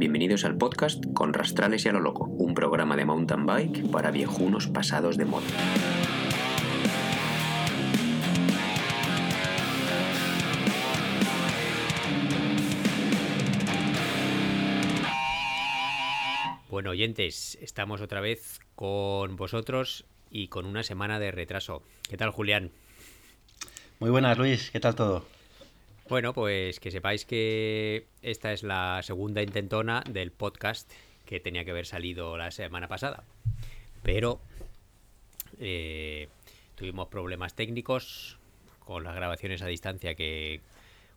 [0.00, 4.10] Bienvenidos al podcast Con Rastrales y a lo Loco, un programa de mountain bike para
[4.10, 5.46] viejunos pasados de moda.
[16.70, 21.82] Bueno, oyentes, estamos otra vez con vosotros y con una semana de retraso.
[22.08, 22.70] ¿Qué tal, Julián?
[23.98, 24.70] Muy buenas, Luis.
[24.70, 25.39] ¿Qué tal todo?
[26.10, 30.90] Bueno, pues que sepáis que esta es la segunda intentona del podcast
[31.24, 33.22] que tenía que haber salido la semana pasada.
[34.02, 34.40] Pero
[35.60, 36.26] eh,
[36.74, 38.38] tuvimos problemas técnicos
[38.80, 40.62] con las grabaciones a distancia que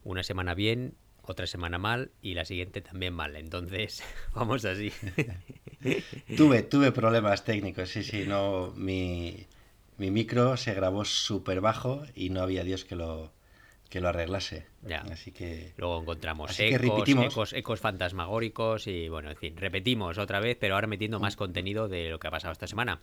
[0.04, 3.36] una semana bien, otra semana mal y la siguiente también mal.
[3.36, 4.04] Entonces,
[4.36, 4.92] vamos así.
[6.38, 9.48] tuve, tuve problemas técnicos, sí, sí, no, mi,
[9.98, 13.34] mi micro se grabó súper bajo y no había Dios que lo,
[13.90, 14.72] que lo arreglase.
[14.86, 15.00] Ya.
[15.12, 15.74] Así que.
[15.78, 20.76] Luego encontramos Así ecos, ecos, ecos fantasmagóricos y bueno, en fin, repetimos otra vez, pero
[20.76, 23.02] ahora metiendo más contenido de lo que ha pasado esta semana.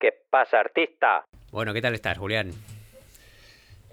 [0.00, 1.24] ¿Qué pasa, artista?
[1.52, 2.52] Bueno, ¿qué tal estás, Julián?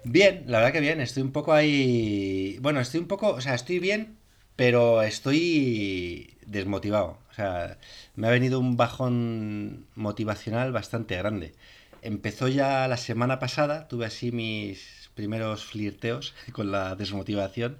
[0.02, 1.00] Bien, la verdad que bien.
[1.00, 2.58] Estoy un poco ahí.
[2.60, 3.28] Bueno, estoy un poco.
[3.28, 4.18] O sea, estoy bien,
[4.60, 7.16] pero estoy desmotivado.
[7.30, 7.78] O sea,
[8.14, 11.54] me ha venido un bajón motivacional bastante grande.
[12.02, 17.78] Empezó ya la semana pasada, tuve así mis primeros flirteos con la desmotivación,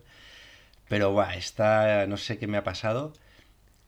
[0.88, 3.12] pero buah, esta no sé qué me ha pasado,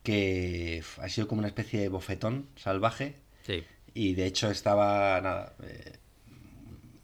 [0.03, 3.15] que ha sido como una especie de bofetón salvaje
[3.47, 3.65] Sí.
[3.95, 5.93] y de hecho estaba, nada, eh,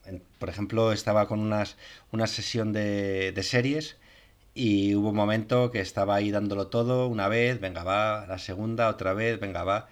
[0.05, 1.77] en- por ejemplo, estaba con unas,
[2.13, 3.97] una sesión de, de series
[4.59, 8.89] y hubo un momento que estaba ahí dándolo todo, una vez, venga va, la segunda,
[8.89, 9.89] otra vez, venga va.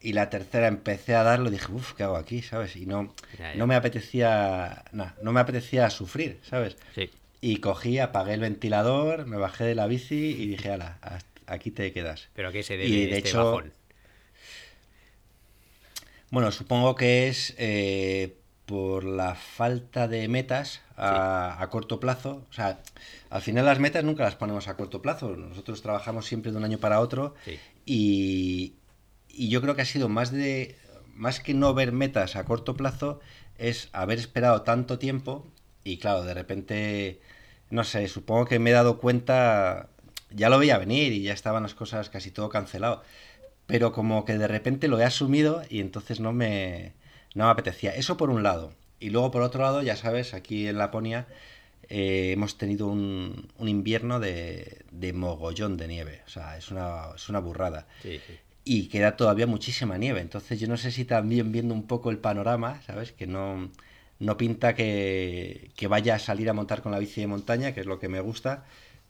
[0.00, 2.42] Y la tercera empecé a darlo dije, uff, ¿qué hago aquí?
[2.42, 2.74] ¿Sabes?
[2.74, 3.58] Y no, Ya, ya.
[3.58, 6.76] no me apetecía, nah, no me apetecía sufrir, ¿sabes?
[6.96, 7.10] Sí.
[7.40, 10.98] Y cogí, apagué el ventilador, me bajé de la bici y dije, ala,
[11.46, 12.28] aquí te quedas.
[12.34, 13.72] ¿Pero a qué se debe Y de este hecho, bajón?
[16.30, 18.34] Bueno, supongo que es eh,
[18.68, 22.44] por la falta de metas a, a corto plazo.
[22.50, 22.78] O sea,
[23.30, 25.34] al final las metas nunca las ponemos a corto plazo.
[25.36, 27.58] Nosotros trabajamos siempre de un año para otro Sí.
[27.86, 28.74] y,
[29.30, 30.76] y yo creo que ha sido más de
[31.14, 33.20] más que no ver metas a corto plazo
[33.56, 35.46] es haber esperado tanto tiempo
[35.82, 37.20] y claro, de repente
[37.70, 39.88] no sé, supongo que me he dado cuenta
[40.30, 43.02] ya lo veía venir y ya estaban las cosas casi todo cancelado
[43.66, 46.92] pero como que de repente lo he asumido y entonces no me,
[47.34, 47.94] no me apetecía.
[47.94, 48.72] Eso por un lado.
[49.00, 51.26] Y luego por otro lado, ya sabes, aquí en Laponia
[51.88, 56.22] eh, hemos tenido un, un invierno de, de mogollón de nieve.
[56.26, 57.86] O sea, es una, es una burrada.
[58.02, 58.38] Sí, sí.
[58.64, 60.20] Y queda todavía muchísima nieve.
[60.20, 63.12] Entonces yo no sé si también viendo un poco el panorama, ¿sabes?
[63.12, 63.70] Que no,
[64.18, 67.80] no pinta que, que vaya a salir a montar con la bici de montaña, que
[67.80, 68.64] es lo que me gusta,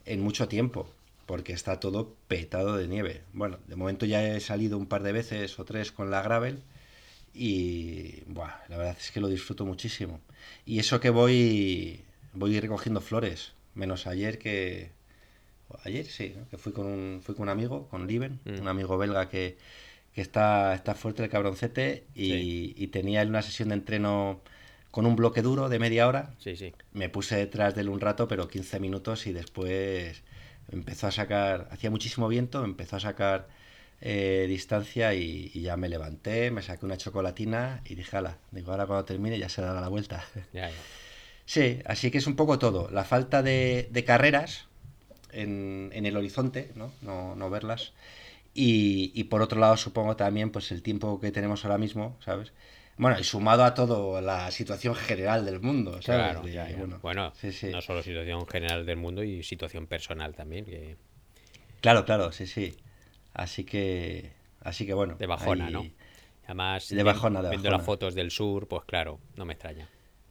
[0.05, 0.89] en mucho tiempo.
[1.27, 3.23] Porque está todo petado de nieve.
[3.33, 6.63] Bueno, de momento ya he salido un par de veces o tres con la gravel.
[7.41, 10.21] Y buah, la verdad es que lo disfruto muchísimo.
[10.67, 12.01] Y eso que voy,
[12.33, 13.53] voy recogiendo flores.
[13.75, 14.91] Menos ayer que,
[15.85, 16.49] Ayer sí, ¿no?
[16.49, 18.61] que fui con un, fui con un amigo, con Liven, Mm.
[18.63, 19.57] un amigo belga que,
[20.15, 22.75] que está, está fuerte el cabroncete y, Sí.
[22.77, 24.41] y tenía él una sesión de entreno
[24.91, 26.35] con un bloque duro de media hora.
[26.39, 26.73] Sí, sí.
[26.93, 30.23] Me puse detrás de él un rato, pero 15 minutos y después
[30.73, 33.47] empezó a sacar, hacía muchísimo viento, empezó a sacar
[34.01, 38.71] eh, distancia y, y ya me levanté, me saqué una chocolatina y dije, ala, digo,
[38.73, 40.25] ahora cuando termine ya se dará la vuelta.
[40.53, 40.77] Ya, ya.
[41.45, 42.91] Sí, así que es un poco todo.
[42.91, 44.67] La falta de, de carreras
[45.33, 46.93] en, en el horizonte, ¿no?
[47.01, 47.93] No, no verlas.
[48.55, 52.53] Y, y por otro lado, supongo también pues el tiempo que tenemos ahora mismo, ¿sabes?
[52.99, 56.05] Bueno, y sumado a todo la situación general del mundo, ¿sabes?
[56.05, 56.77] Claro, De- ya, ya.
[56.77, 57.71] bueno, Bueno, sí, sí.
[57.71, 60.97] no solo situación general del mundo y situación personal también, que
[61.81, 62.77] Claro, claro, sí, sí.
[63.39, 65.15] Así que, así que bueno.
[65.17, 65.87] de bajona, ahí- ¿no?
[66.45, 67.77] Además, De bajona, de viendo bajona.
[67.79, 69.89] las fotos del sur, pues claro, no me extraña.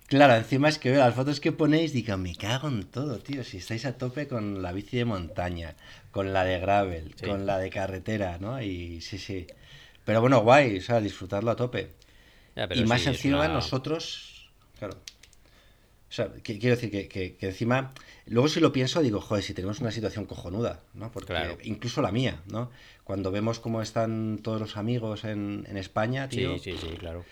[0.07, 3.43] Claro, encima es que veo las fotos que ponéis, digo, me cago en todo, tío.
[3.43, 5.75] Si estáis a tope con la bici de montaña,
[6.11, 7.25] con la de gravel, Sí.
[7.27, 8.61] con la de carretera, ¿no?
[8.61, 9.47] Y sí, sí.
[10.05, 11.91] Pero bueno, guay, o sea, disfrutarlo a tope.
[12.55, 14.49] Ya, pero y más sí, encima una- nosotros,
[14.79, 14.97] claro.
[16.09, 17.91] O sea, que- quiero decir que, que- que encima,
[18.27, 21.11] luego si lo pienso, digo, joder, si tenemos una situación cojonuda, ¿no?
[21.11, 21.57] Porque Claro.
[21.63, 22.71] incluso la mía, ¿no?
[23.03, 27.25] Cuando vemos cómo están todos los amigos en, en España, tío, Sí, sí, sí, claro.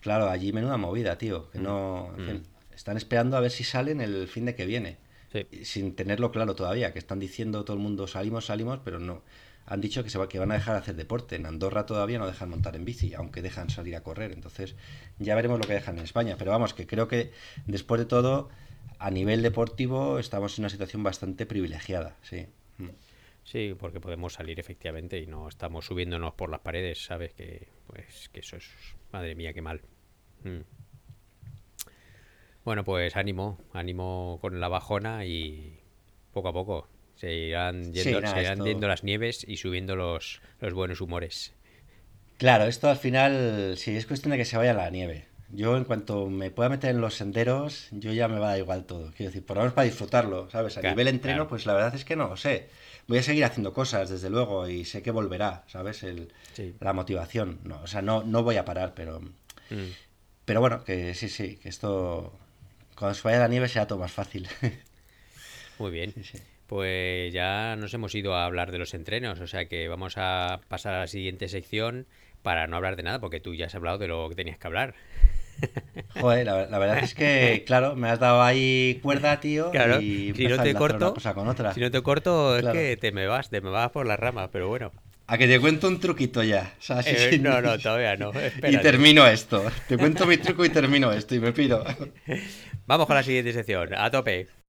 [0.00, 1.50] Claro, allí menuda movida, tío.
[1.50, 2.12] Que Mm, no.
[2.16, 2.26] en mm.
[2.26, 2.42] fin,
[2.74, 4.96] están esperando a ver si salen el fin de que viene.
[5.32, 5.46] Sí.
[5.64, 9.22] Sin tenerlo claro todavía, que están diciendo todo el mundo salimos, salimos, pero no,
[9.70, 11.36] han dicho que, se va, que van a dejar de hacer deporte.
[11.36, 14.32] En Andorra todavía no dejan montar en bici, aunque dejan salir a correr.
[14.32, 14.74] Entonces
[15.20, 16.34] ya veremos lo que dejan en España.
[16.36, 17.30] Pero vamos, que creo que
[17.66, 18.48] después de todo,
[18.98, 22.16] a nivel deportivo, estamos en una situación bastante privilegiada.
[22.22, 22.46] Sí.
[22.78, 22.88] Mm.
[23.44, 27.32] Sí, porque podemos salir efectivamente y no estamos subiéndonos por las paredes, ¿sabes?
[27.34, 28.68] Que, pues, que eso es...
[29.12, 29.82] Madre mía, qué mal.
[30.42, 30.62] Mm.
[32.64, 35.78] Bueno, pues ánimo, ánimo con la bajona y
[36.32, 36.88] poco a poco
[37.20, 41.52] se irán yendo, las nieves y subiendo los, los buenos humores.
[42.38, 45.26] Claro, esto al final sí es cuestión de que se vaya la nieve.
[45.50, 48.58] Yo en cuanto me pueda meter en los senderos, yo ya me va a dar
[48.58, 49.12] igual todo.
[49.16, 50.78] Quiero decir, por lo menos para disfrutarlo, ¿sabes?
[50.78, 52.68] A nivel entreno, pues la verdad es que no lo sé.
[53.06, 56.02] Voy a seguir haciendo cosas, desde luego, y sé que volverá, ¿sabes?
[56.02, 56.32] El,
[56.78, 57.58] La motivación.
[57.64, 59.20] No, o sea, no, no voy a parar, pero...
[59.20, 59.90] Mm.
[60.46, 62.32] Pero bueno, que sí, sí, que esto...
[62.94, 64.48] Cuando se vaya la nieve será todo más fácil.
[65.78, 66.14] Muy bien.
[66.70, 70.60] Pues ya nos hemos ido a hablar de los entrenos, o sea que vamos a
[70.68, 72.06] pasar a la siguiente sección
[72.42, 74.68] para no hablar de nada, porque tú ya has hablado de lo que tenías que
[74.68, 74.94] hablar.
[76.20, 79.72] Joder, la, verdad es que, claro, me has dado ahí cuerda, tío.
[79.72, 81.74] Claro, y si no te corto, con otra.
[81.74, 84.50] si no te corto, es que te me vas, te me vas por las ramas,
[84.52, 84.92] pero bueno.
[85.26, 86.72] A que te cuento un truquito ya.
[87.04, 88.30] Eh, no, no, todavía no.
[88.62, 89.64] y termino esto.
[89.88, 91.84] Te cuento mi truco y termino esto y me pido.
[92.86, 93.92] Vamos con la siguiente sección.
[93.92, 94.59] A tope.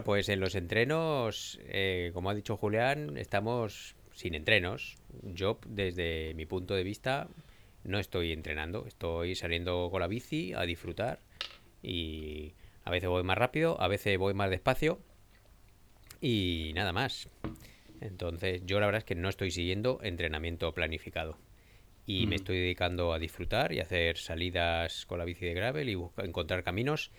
[0.00, 4.96] Bueno, pues en los entrenos, eh, como ha dicho Julián, estamos sin entrenos.
[5.22, 7.28] Yo, desde mi punto de vista,
[7.84, 8.86] no estoy entrenando.
[8.86, 11.18] Estoy saliendo con la bici a disfrutar
[11.82, 12.54] y
[12.84, 15.00] a veces voy más rápido, a veces voy más despacio
[16.22, 17.28] y nada más.
[18.00, 21.36] Entonces, yo la verdad es que no estoy siguiendo entrenamiento planificado
[22.06, 25.98] y me estoy dedicando a disfrutar y hacer salidas con la bici de gravel y
[26.24, 27.10] encontrar caminos.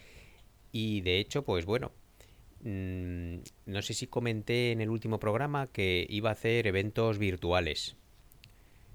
[0.72, 1.92] Y de hecho, pues bueno,
[2.64, 7.96] mm, no sé si comenté en el último programa que iba a hacer eventos virtuales.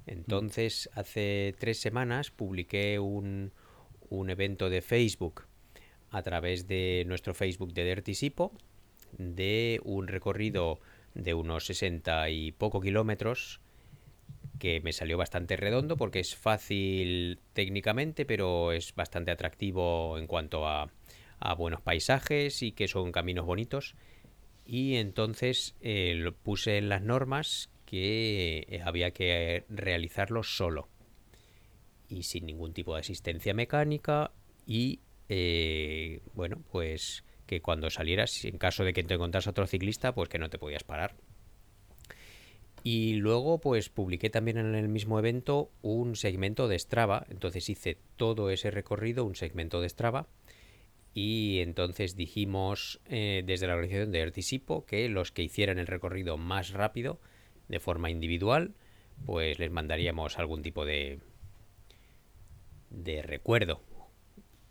[0.06, 3.52] Entonces, hace tres semanas publiqué un,
[4.08, 5.46] un evento de Facebook
[6.10, 8.52] a través de nuestro Facebook de Dirty Sipo
[9.18, 10.80] de un recorrido
[11.14, 13.60] de unos 60 y poco kilómetros
[14.58, 20.66] que me salió bastante redondo porque es fácil técnicamente, pero es bastante atractivo en cuanto
[20.66, 20.90] a,
[21.56, 23.94] buenos paisajes y que son caminos bonitos.
[24.64, 30.88] Y entonces eh, lo puse en las normas que eh, había que realizarlo solo
[32.08, 34.32] y sin ningún tipo de asistencia mecánica
[34.66, 40.12] y eh, bueno pues que cuando salieras en caso de que te encontrase otro ciclista
[40.12, 41.16] pues que no te podías parar
[42.88, 47.26] y luego, pues publiqué también en el mismo evento un segmento de Strava.
[47.30, 50.28] Entonces hice todo ese recorrido, un segmento de Strava.
[51.18, 56.36] Y entonces dijimos eh, desde la organización de Ertisipo que los que hicieran el recorrido
[56.36, 57.18] más rápido,
[57.68, 58.74] de forma individual,
[59.24, 61.20] pues les mandaríamos algún tipo de,
[62.90, 63.80] de recuerdo.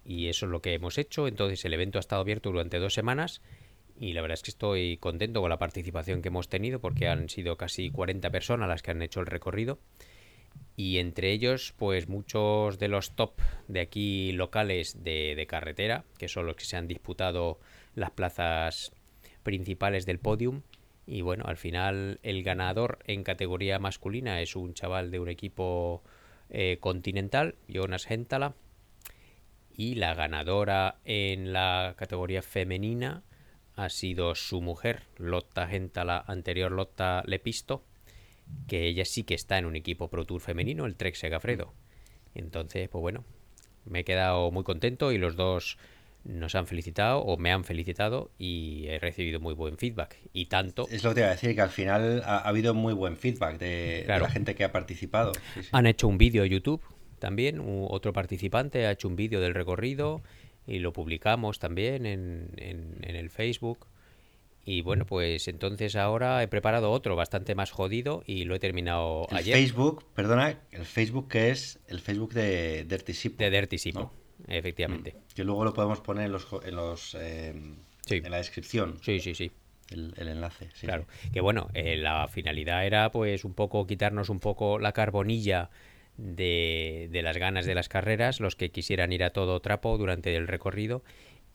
[0.03, 1.27] Y eso es lo que hemos hecho.
[1.27, 3.41] Entonces el evento ha estado abierto durante dos semanas
[4.00, 7.27] y la verdad es que estoy contento con la participación que hemos tenido porque han
[7.27, 9.79] sido casi 40 personas las que han hecho el recorrido
[10.75, 16.45] y entre ellos pues muchos de los top de aquí locales de, carretera que son
[16.45, 17.59] los que se han disputado
[17.93, 18.91] las plazas
[19.43, 20.62] principales del podium.
[21.07, 26.03] Y bueno al final el ganador en categoría masculina es un chaval de un equipo
[26.50, 28.55] eh, continental Jonas Gentala
[29.77, 33.24] y la ganadora en la categoría femenina
[33.75, 37.83] ha sido su mujer, Lotta Gentala, anterior Lotta Lepisto,
[38.68, 41.74] que ella sí que está en un equipo Pro Tour femenino, el Trek Segafredo.
[42.34, 43.24] Entonces, pues bueno,
[43.86, 45.78] me he quedado muy contento y los dos
[46.25, 50.18] nos han felicitado o me han felicitado y he recibido muy buen feedback.
[50.34, 50.88] Y tanto.
[50.90, 53.60] Es lo que te iba a decir, que al final ha, habido muy buen feedback
[53.60, 55.32] de, la gente que ha participado.
[55.72, 56.82] Han hecho un vídeo YouTube
[57.20, 60.22] también, otro participante ha hecho un vídeo del recorrido
[60.68, 63.88] y lo publicamos también en, en, el Facebook.
[64.67, 69.27] Y bueno, pues entonces ahora he preparado otro bastante más jodido y lo he terminado
[69.29, 69.55] el ayer.
[69.55, 73.43] Facebook, perdona, el Facebook que es el Facebook de Dirty Sipo.
[73.43, 74.12] De Dirty Sipo,
[74.48, 75.13] efectivamente.
[75.13, 75.36] Mm.
[75.36, 77.75] Que luego lo podemos poner en los, en, los, em,
[78.10, 78.98] en la descripción.
[79.03, 79.51] Sí, sí, sí.
[79.91, 80.67] El, enlace.
[80.81, 85.69] claro, que bueno, eh, la finalidad era pues un poco quitarnos un poco la carbonilla
[86.17, 90.36] de, de las ganas de las carreras, los que quisieran ir a todo trapo durante
[90.36, 91.03] el recorrido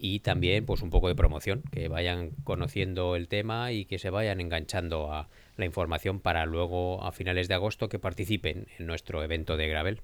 [0.01, 4.09] y también pues un poco de promoción, que vayan conociendo el tema y que se
[4.09, 9.23] vayan enganchando a la información para luego a finales de agosto que participen en nuestro
[9.23, 10.01] evento de Gravel.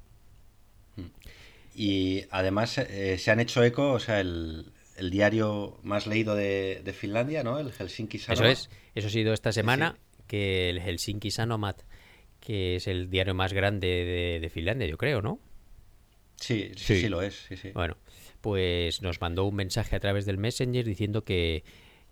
[1.75, 6.83] Y además eh, se han hecho eco, o sea, el, el diario más leído de,
[6.85, 7.59] de, Finlandia, ¿no?
[7.59, 8.51] El Helsinki Sanomat.
[8.51, 10.23] Eso es, eso ha sido esta semana, sí.
[10.27, 11.83] que el Helsinki Sanomat,
[12.41, 15.41] que es el diario más grande de, de Finlandia, yo creo, ¿no?
[16.37, 17.47] Sí, sí, sí, sí lo es.
[17.49, 17.71] Sí, sí.
[17.73, 17.97] Bueno,
[18.47, 21.65] pues nos mandó un mensaje a través del Messenger diciendo que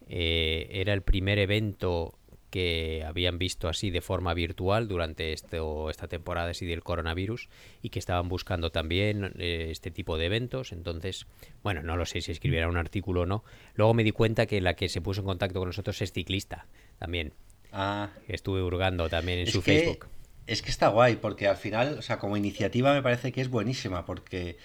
[0.09, 2.19] eh, era el primer evento
[2.51, 7.49] que habían visto así de forma virtual durante esto, esta temporada así del coronavirus
[7.83, 10.73] y que estaban buscando también eh, este tipo de eventos.
[10.73, 11.29] Entonces,
[11.63, 13.45] bueno, no lo sé si escribiera un artículo o no.
[13.77, 16.67] Luego me di cuenta que la que se puso en contacto con nosotros es ciclista
[16.99, 17.33] también.
[17.71, 18.11] Ah.
[18.27, 20.09] Estuve hurgando también en es su que, Facebook.
[20.47, 23.49] Es que está guay, porque al final, o sea, como iniciativa me parece que es
[23.49, 24.59] buenísima, porque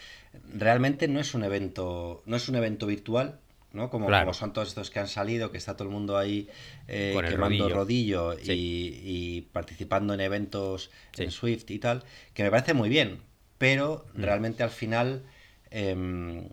[0.54, 3.40] realmente no es un evento, no es un evento virtual,
[3.72, 3.90] ¿no?
[3.90, 4.26] Como, Claro.
[4.26, 6.50] como son todos estos que han salido, que está todo el mundo ahí
[6.88, 8.34] eh, el quemando rodillo.
[8.34, 8.52] rodillo, Sí.
[8.52, 9.02] y,
[9.38, 11.24] y participando en eventos Sí.
[11.24, 13.22] en Swift y tal, que me parece muy bien,
[13.58, 14.22] pero Mm.
[14.24, 15.24] realmente al final,
[15.72, 16.50] em,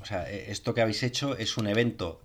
[0.00, 2.21] o sea, e- esto que habéis hecho es un evento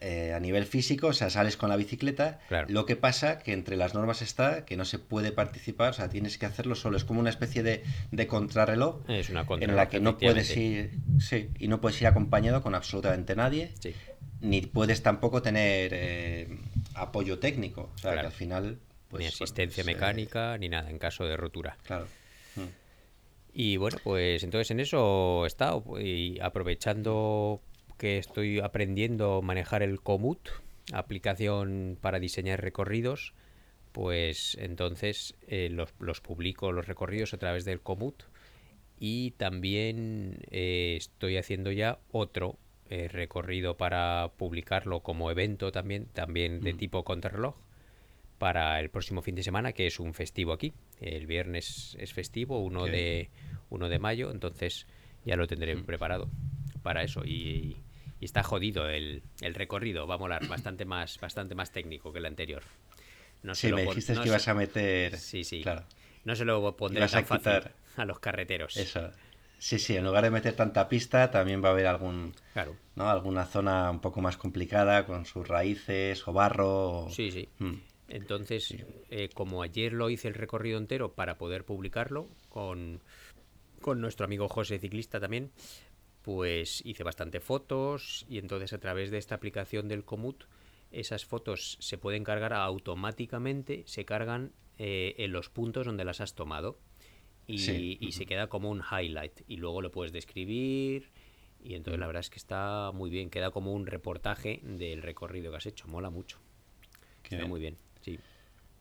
[0.00, 2.66] eh, a nivel físico, o sea, sales con la bicicleta, Claro.
[2.70, 6.08] lo que pasa que entre las normas está que no se puede participar, o sea,
[6.08, 9.88] tienes que hacerlo solo, es como una especie de, de contrarreloj Es una en la
[9.88, 13.94] que no puedes ir, sí, y no puedes ir acompañado con absolutamente nadie, Sí.
[14.40, 16.48] ni puedes tampoco tener eh,
[16.94, 18.20] apoyo técnico, o sea, Claro.
[18.20, 18.78] que al final,
[19.08, 21.76] pues, ni bueno, asistencia pues, eh, mecánica ni nada en caso de rotura.
[21.84, 22.06] claro.
[22.56, 22.60] Mm.
[23.54, 27.60] Y bueno, pues entonces en eso he estado y aprovechando
[27.98, 30.48] que estoy aprendiendo a manejar el Komoot,
[30.92, 33.34] aplicación para diseñar recorridos,
[33.92, 38.22] pues entonces eh, los, los publico los recorridos a través del Komoot
[39.00, 42.56] y también eh, estoy haciendo ya otro
[42.90, 46.76] eh, recorrido para publicarlo como evento también, también de Mm.
[46.78, 47.54] tipo contrarreloj
[48.38, 50.72] para el próximo fin de semana, que es un festivo aquí.
[51.00, 52.90] El viernes es festivo, 1 Ok.
[52.90, 53.30] de,
[53.70, 54.86] 1 de mayo, entonces
[55.24, 55.84] ya lo tendré Mm.
[55.84, 56.30] preparado
[56.82, 57.24] para eso.
[57.26, 57.76] Y,
[58.20, 62.18] y está jodido el, el recorrido, va a molar, bastante más, bastante más técnico que
[62.18, 62.62] el anterior.
[63.42, 65.16] No Sí, me dijiste no que se- ibas a meter...
[65.16, 65.62] Sí, sí.
[65.62, 65.84] Claro,
[66.24, 68.76] No se lo pondré Ibas a tan fácil quitar- a los carreteros.
[68.76, 69.10] eso.
[69.60, 72.76] Sí, sí, en lugar de meter tanta pista, también va a haber algún, Claro.
[72.94, 73.08] ¿no?
[73.10, 77.04] Alguna zona un poco más complicada con sus raíces o barro.
[77.06, 77.48] o- Sí, sí.
[77.58, 77.74] Mm.
[78.08, 78.74] Entonces,
[79.10, 83.00] eh, como ayer lo hice el recorrido entero para poder publicarlo con,
[83.80, 85.50] con nuestro amigo José Ciclista también,
[86.28, 90.44] pues hice bastante fotos y entonces a través de esta aplicación del Komoot
[90.92, 96.34] esas fotos se pueden cargar automáticamente, se cargan eh, en los puntos donde las has
[96.34, 96.78] tomado
[97.46, 97.96] y, Sí.
[97.98, 101.08] y se queda como un highlight y luego lo puedes describir
[101.64, 105.50] y entonces la verdad es que está muy bien, queda como un reportaje del recorrido
[105.50, 106.36] que has hecho, mola mucho.
[107.22, 107.48] Qué Está bien.
[107.48, 108.18] muy bien, sí.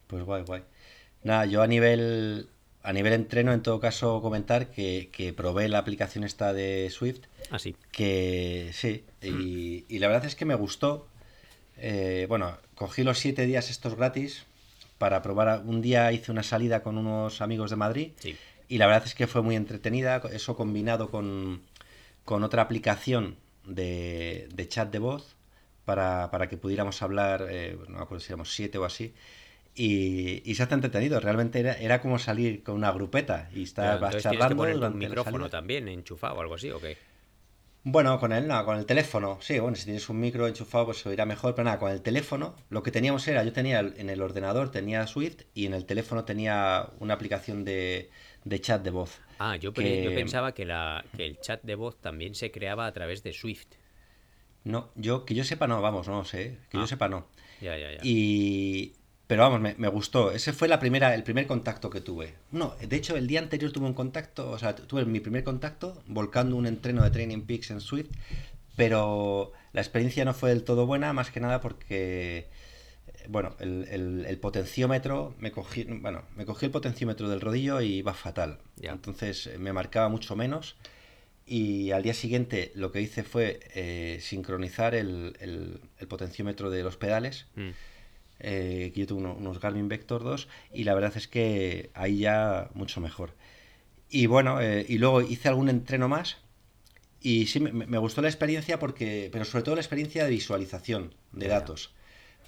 [0.08, 0.64] Pues guay, guay.
[1.24, 2.50] Nada, yo a nivel,
[2.84, 7.24] a nivel entreno, en todo caso, comentar que, que probé la aplicación esta de Swift,
[7.50, 7.76] Así.
[7.92, 11.08] que sí, y, y la verdad es que me gustó.
[11.78, 14.46] Eh, bueno, cogí los siete días estos gratis
[14.98, 15.62] para probar.
[15.66, 18.36] Un día hice una salida con unos amigos de Madrid Sí.
[18.68, 20.22] y la verdad es que fue muy entretenida.
[20.32, 21.62] Eso combinado con,
[22.26, 23.36] con otra aplicación
[23.66, 25.36] de, de chat de voz
[25.86, 29.14] para, para que pudiéramos hablar, eh, no me acuerdo si éramos siete o así.
[29.76, 34.00] Y, y se hace entretenido, realmente era, era como salir con una grupeta y estar
[34.00, 36.98] vas que charlando poner un durante micrófono también enchufado o algo así, ¿o qué?
[37.84, 40.98] Bueno, con el, no, con el teléfono, sí, bueno, si tienes un micro enchufado pues
[40.98, 44.10] se oirá mejor, pero nada, con el teléfono lo que teníamos era, yo tenía en
[44.10, 48.10] el ordenador tenía Swift y en el teléfono tenía una aplicación de,
[48.44, 49.22] de chat de voz.
[49.40, 52.88] Ah, yo, yo que- pensaba que, la, que el chat de voz también se creaba
[52.88, 53.68] a través de Swift.
[54.66, 56.82] No, yo que yo sepa no, vamos, no sé, que Ah.
[56.82, 57.28] yo sepa no.
[57.62, 58.00] Ya, ya, ya.
[58.04, 58.96] Y
[59.28, 60.32] pero vamos, me, me gustó.
[60.32, 62.34] Ese fue la primera, el primer contacto que tuve.
[62.52, 66.02] No, de hecho el día anterior tuve un contacto, o sea, tuve mi primer contacto
[66.08, 68.10] volcando un entreno de Training Peaks en Swift,
[68.76, 72.48] pero la experiencia no fue del todo buena, más que nada porque
[73.08, 77.82] eh, bueno, el, el- el potenciómetro, me cogí, bueno, me cogí el potenciómetro del rodillo
[77.82, 78.60] y iba fatal.
[78.78, 78.92] Ya.
[78.92, 80.76] Entonces eh, me marcaba mucho menos.
[81.50, 86.84] Y al día siguiente lo que hice fue eh, sincronizar el, el- el potenciómetro de
[86.84, 87.70] los pedales Mm.
[88.40, 92.20] Eh, que yo tuve uno- unos Garmin Vector 2 y la verdad es que ahí
[92.20, 93.34] ya mucho mejor.
[94.10, 96.38] Y bueno, eh, y luego hice algún entreno más
[97.22, 101.14] y sí, me, me gustó la experiencia porque, pero sobre todo la experiencia de visualización
[101.32, 101.94] de datos.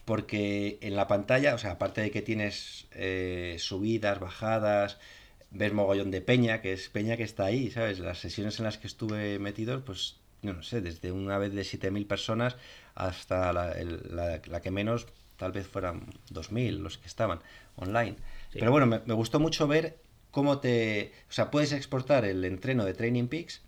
[0.06, 5.00] Porque en la pantalla, o sea, aparte de que tienes eh, subidas, bajadas,
[5.52, 8.00] ves mogollón de peña, que es peña que está ahí, ¿sabes?
[8.00, 12.08] Las sesiones en las que estuve metido, pues, no sé, desde una vez de 7.000
[12.08, 12.58] personas
[12.96, 13.76] hasta la,
[14.48, 15.08] la, que menos,
[15.40, 17.40] tal vez fueran 2.000 los que estaban
[17.78, 18.18] online.
[18.52, 19.98] Pero bueno, me, gustó mucho ver
[20.32, 21.14] cómo te...
[21.30, 23.62] O sea, puedes exportar el entreno de Training Peaks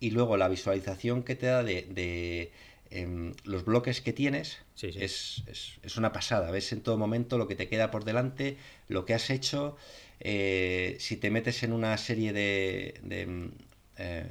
[0.00, 2.50] y luego la visualización que te da de,
[2.90, 6.50] em, los bloques que tienes es, es, una pasada.
[6.50, 8.56] Ves en todo momento lo que te queda por delante,
[8.88, 9.76] lo que has hecho.
[10.20, 13.50] Eh, si te metes en una serie de, de,
[13.98, 14.26] eh,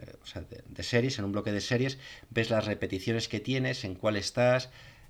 [0.68, 4.70] de, series, en un bloque de series, ves las repeticiones que tienes, en cuál estás,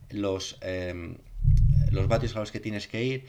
[0.09, 1.17] los, em,
[1.91, 3.27] los vatios a los que tienes que ir.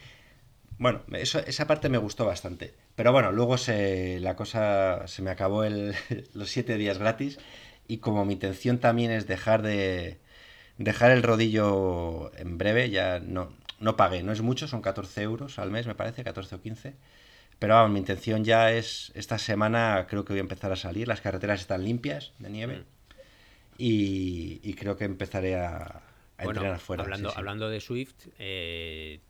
[0.78, 2.74] Bueno, eso, esa parte me gustó bastante.
[2.94, 5.94] Pero bueno, luego se, la cosa se me acabó el,
[6.34, 7.38] los siete días gratis
[7.86, 10.20] y como mi intención también es dejar de
[10.78, 15.58] dejar el rodillo en breve, ya no, no pagué, no es mucho, son 14 euros
[15.58, 16.94] al mes me parece, 14 o 15.
[17.58, 21.06] Pero vamos, mi intención ya es, esta semana creo que voy a empezar a salir,
[21.06, 22.84] las carreteras están limpias de nieve mm.
[23.78, 26.02] y, creo que empezaré a,
[26.44, 27.02] entrenar afuera.
[27.02, 29.20] Hablando, hablando de Swift, eh,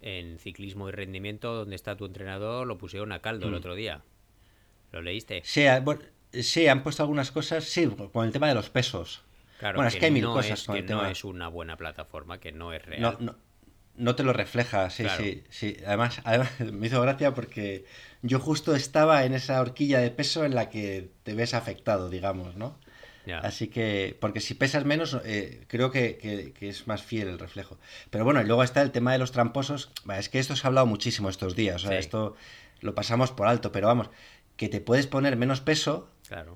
[0.00, 3.56] en ciclismo y rendimiento, donde está tu entrenador, lo pusieron a caldo el mm.
[3.56, 4.02] otro día.
[4.92, 5.42] ¿Lo leíste?
[5.44, 5.64] Sí,
[6.42, 9.22] sí, han puesto algunas cosas, sí, con el tema de los pesos.
[9.58, 11.02] Claro, bueno, es que hay mil cosas con que el tema.
[11.04, 13.00] no es una buena plataforma, que no es real.
[13.00, 13.36] No, no,
[13.96, 15.76] no te lo refleja, sí, sí, sí.
[15.86, 17.84] Además, además, me hizo gracia porque
[18.22, 22.56] yo justo estaba en esa horquilla de peso en la que te ves afectado, digamos,
[22.56, 22.78] ¿no?
[23.42, 27.78] Así que, porque si pesas menos, eh, creo que, es más fiel el reflejo.
[28.10, 29.90] Pero bueno, y luego está el tema de los tramposos.
[30.16, 31.84] Es que esto se ha hablado muchísimo estos días.
[31.84, 32.36] O sea, esto
[32.80, 34.10] lo pasamos por alto, pero vamos,
[34.56, 36.08] que te puedes poner menos peso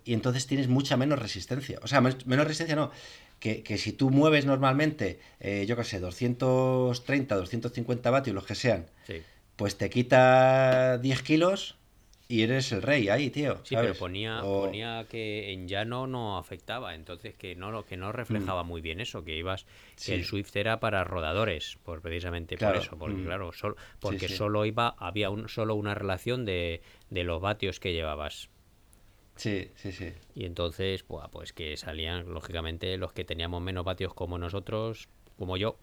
[0.05, 1.79] y entonces tienes mucha menos resistencia.
[1.83, 2.91] O sea, menos resistencia no.
[3.39, 8.87] Que, si tú mueves normalmente, eh, yo qué sé, 230, 250 vatios, los que sean,
[9.57, 11.77] pues te quita 10 kilos
[12.29, 13.61] y eres el rey ahí, tío.
[13.63, 18.65] Sí, pero ponía, ponía que en llano no afectaba, entonces que no que no reflejaba
[18.65, 18.67] mm.
[18.67, 19.67] muy bien eso, que ibas
[20.05, 23.25] que el Swift era para rodadores, por precisamente por eso, porque mm.
[23.25, 27.93] claro, solo, porque solo iba había un, solo una relación de, de los vatios que
[27.93, 28.49] llevabas.
[29.37, 30.13] Sí, sí, sí.
[30.35, 35.09] Y entonces, pues que salían lógicamente los que teníamos menos vatios como nosotros,
[35.39, 35.79] como yo.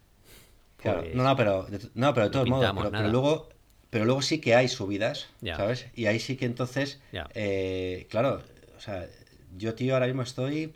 [0.77, 3.52] Claro, no, no, pero no, pero de todos modos, pero luego
[3.93, 5.86] pero luego sí que hay subidas, ¿sabes?
[5.93, 6.99] Y ahí sí que entonces,
[7.36, 8.41] eh, claro,
[8.75, 9.06] o sea,
[9.56, 10.73] yo, tío, ahora mismo estoy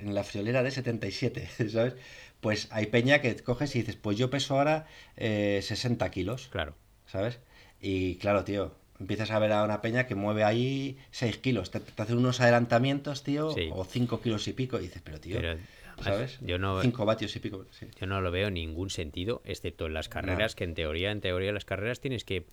[0.00, 1.94] en la friolera de 77, ¿sabes?
[2.40, 6.48] Pues hay peña que coges y dices, pues yo peso ahora 60 eh, kilos.
[6.50, 6.74] Claro.
[7.06, 7.38] ¿Sabes?
[7.80, 11.70] Y claro, tío, empiezas a ver a una peña que mueve ahí 6 kilos.
[11.70, 14.80] Te, hacen unos adelantamientos, tío, o 5 kilos y pico.
[14.80, 15.38] Y dices, pero tío,
[16.02, 16.38] ¿sabes?
[16.40, 17.64] Yo no, 5 vatios y pico.
[17.98, 21.52] Yo no lo veo ningún sentido, excepto en las carreras, que en teoría, en teoría
[21.52, 22.46] las carreras tienes que,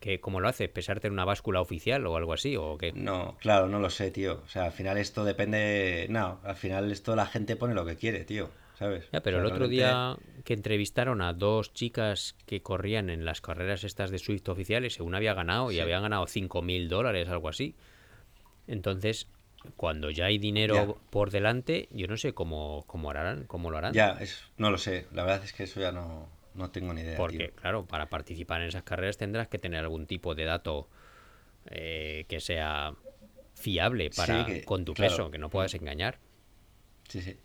[0.00, 0.68] que ¿cómo lo haces?
[0.68, 2.56] ¿Pesarte en una báscula oficial o algo así?
[2.56, 2.92] ¿O qué?
[2.92, 4.42] No, claro, no lo sé, tío.
[4.44, 6.06] O sea, al final esto depende...
[6.10, 8.50] No, al final esto la gente pone lo que quiere, tío.
[8.78, 9.08] ¿Sabes?
[9.12, 13.82] Ya, pero el otro día que entrevistaron a dos chicas que corrían en las carreras
[13.82, 17.74] estas de Swift oficiales, según había ganado, y habían ganado 5.000 dólares, algo así.
[18.68, 19.26] Entonces,
[19.76, 23.92] cuando ya hay dinero por delante, yo no sé cómo, cómo harán, cómo lo harán.
[23.92, 25.06] Ya, es, no lo sé.
[25.12, 27.16] La verdad es que eso ya no, no tengo ni idea.
[27.16, 30.88] Porque, claro, para participar en esas carreras tendrás que tener algún tipo de dato
[31.66, 32.94] eh, que sea
[33.54, 36.18] fiable para con tu peso, que no puedas engañar.
[37.08, 37.38] Sí, sí.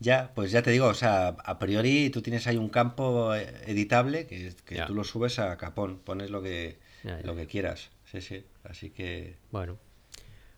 [0.00, 4.26] Ya, pues ya te digo, o sea, a priori tú tienes ahí un campo editable
[4.26, 6.78] que, que tú lo subes a capón, pones lo que,
[7.22, 7.90] lo que quieras.
[8.04, 8.44] Sí, sí.
[8.64, 9.36] Así que.
[9.50, 9.78] Bueno.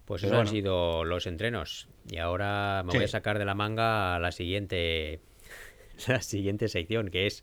[0.07, 1.89] Pues esos han sido los entrenos.
[2.09, 5.21] Y ahora me voy a sacar de la manga la siguiente,
[6.07, 7.43] la siguiente sección, que es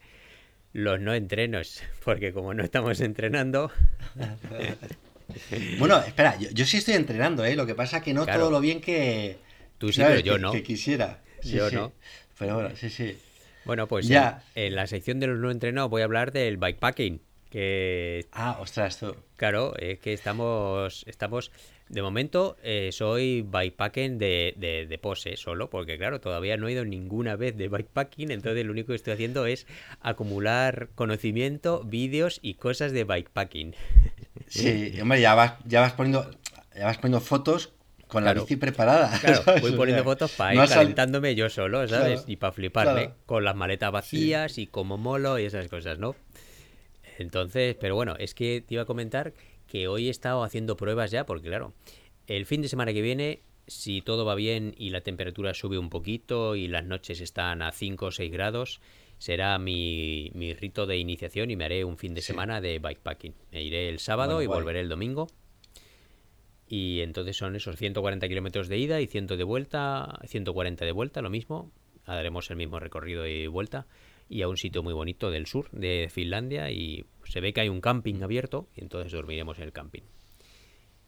[0.71, 1.83] los no entrenos.
[2.05, 3.69] Porque como no estamos entrenando.
[5.77, 7.55] bueno, espera, yo, sí estoy entrenando, ¿eh?
[7.55, 9.37] Lo que pasa es que no todo lo bien que.
[9.77, 10.53] Tú sí, pero yo no.
[10.53, 11.21] Que quisiera.
[11.43, 11.91] yo no.
[12.39, 13.17] Pero bueno, sí, sí.
[13.65, 14.41] Bueno, pues ya.
[14.55, 17.21] En, la sección de los no entrenados voy a hablar del bikepacking.
[17.49, 18.25] Que...
[18.31, 19.15] Ah, ostras, tú.
[19.43, 21.51] Claro, es que estamos, estamos
[21.89, 26.85] de momento eh, soy bikepacking de, de, pose solo, porque claro, todavía no he ido
[26.85, 29.67] ninguna vez de bikepacking, entonces lo único que estoy haciendo es
[29.99, 33.75] acumular conocimiento, vídeos y cosas de bikepacking.
[34.47, 36.31] Sí, hombre, ya vas, ya vas poniendo,
[36.73, 37.73] ya vas poniendo fotos
[38.07, 39.19] con la bici preparada.
[39.19, 42.23] Claro, voy poniendo fotos para ir calentándome yo solo, ¿sabes?
[42.27, 46.15] y para fliparme, con las maletas vacías y como molo y esas cosas, ¿no?
[47.17, 49.33] Entonces, pero bueno, es que te iba a comentar
[49.67, 51.73] que hoy he estado haciendo pruebas ya, porque claro,
[52.27, 55.89] el fin de semana que viene, si todo va bien y la temperatura sube un
[55.89, 58.81] poquito y las noches están a 5 o 6 grados,
[59.17, 63.33] será mi, mi, rito de iniciación y me haré un fin de semana de bikepacking.
[63.51, 65.27] Me iré el sábado y volveré el domingo.
[66.67, 71.21] Y entonces son esos 140 kilómetros de ida y 100 de vuelta, 140 de vuelta,
[71.21, 71.71] lo mismo.
[72.05, 73.85] Haremos el mismo recorrido de vuelta
[74.29, 77.69] y a un sitio muy bonito del sur de Finlandia y se ve que hay
[77.69, 80.03] un camping abierto y entonces dormiremos en el camping.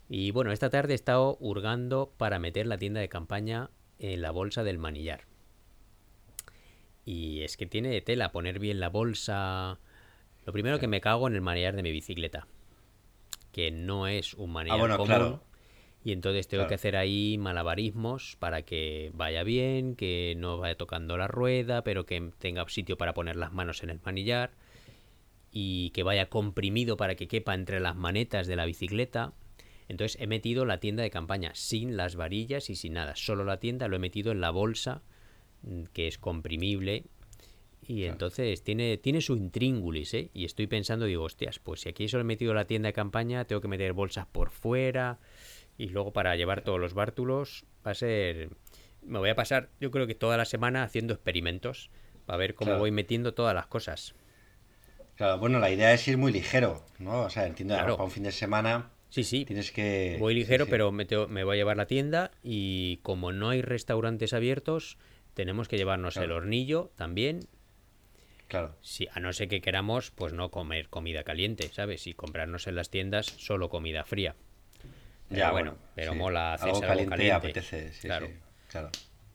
[0.10, 4.32] Y bueno, esta tarde he estado hurgando para meter la tienda de campaña en la
[4.32, 5.26] bolsa del manillar.
[7.06, 9.80] Y es que tiene tela poner bien la bolsa.
[10.46, 12.48] Lo primero que me cago en el manillar de mi bicicleta.
[13.52, 15.44] Que no es un manillar Ah, bueno, claro.
[16.06, 16.70] Y entonces tengo Claro.
[16.70, 22.06] que hacer ahí malabarismos para que vaya bien, que no vaya tocando la rueda, pero
[22.06, 24.52] que tenga sitio para poner las manos en el manillar
[25.52, 29.34] y que vaya comprimido para que quepa entre las manetas de la bicicleta.
[29.88, 33.16] Entonces he metido la tienda de campaña sin las varillas y sin nada.
[33.16, 35.02] Solo la tienda lo he metido en la bolsa
[35.64, 37.06] mm, que es comprimible.
[37.88, 40.30] Y entonces tiene, tiene su intríngulis, ¿eh?
[40.36, 43.46] Y estoy pensando, digo, hostias, pues si aquí solo he metido la tienda de campaña,
[43.46, 45.20] tengo que meter bolsas por fuera.
[45.78, 48.50] Y luego para llevar todos los bártulos va a ser...
[49.02, 51.92] Me voy a pasar, yo creo que toda la semana haciendo experimentos
[52.26, 52.80] para ver cómo Claro.
[52.80, 54.16] voy metiendo todas las cosas.
[55.16, 57.22] Claro, bueno, la idea es ir muy ligero, ¿no?
[57.22, 57.96] O sea, entiendo, Claro.
[57.98, 59.46] para un fin de semana Sí, sí.
[59.46, 60.18] tienes que...
[60.20, 60.72] Voy sí, ligero, sí.
[60.72, 64.98] pero me, tengo- me voy a llevar la tienda y como no hay restaurantes abiertos,
[65.36, 67.42] tenemos que llevarnos el hornillo también.
[68.48, 72.08] Claro, Si, a no ser que queramos, pues no comer comida caliente, ¿sabes?
[72.08, 74.36] Y comprarnos en las tiendas solo comida fría.
[75.30, 76.18] Pero ya, bueno, pero sí.
[76.18, 77.36] mola hacerse algo algo caliente, caliente.
[77.36, 78.28] apetece, sí, Claro.
[78.28, 78.34] sí,
[78.70, 78.90] claro.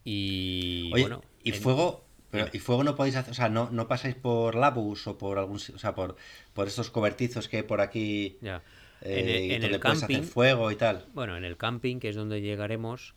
[0.05, 2.05] Y Oye, bueno, ¿y en- fuego?
[2.31, 3.33] Pero, ¿Y fuego no podéis hacer?
[3.33, 5.57] O sea, ¿no, no pasáis por Labus o por algún...
[5.57, 6.15] O sea, por,
[6.55, 8.63] por estos cobertizos que hay por aquí ya.
[9.01, 11.07] eh, en el, en donde el camping, hacer fuego y tal?
[11.13, 13.15] bueno, en el camping, que es donde llegaremos,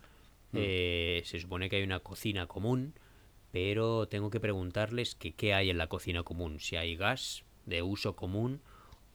[0.51, 0.57] Mm.
[0.59, 2.93] eh, se supone que hay una cocina común,
[3.51, 7.81] pero tengo que preguntarles que qué hay en la cocina común, si hay gas de
[7.83, 8.61] uso común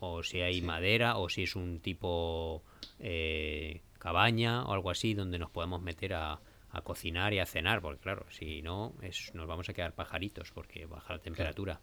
[0.00, 0.62] o si hay Sí.
[0.66, 2.62] madera o si es un tipo
[3.00, 7.80] eh, cabaña o algo así donde nos podemos meter a, a cocinar y a cenar,
[7.80, 11.80] porque claro, si no es, nos vamos a quedar pajaritos porque baja la temperatura.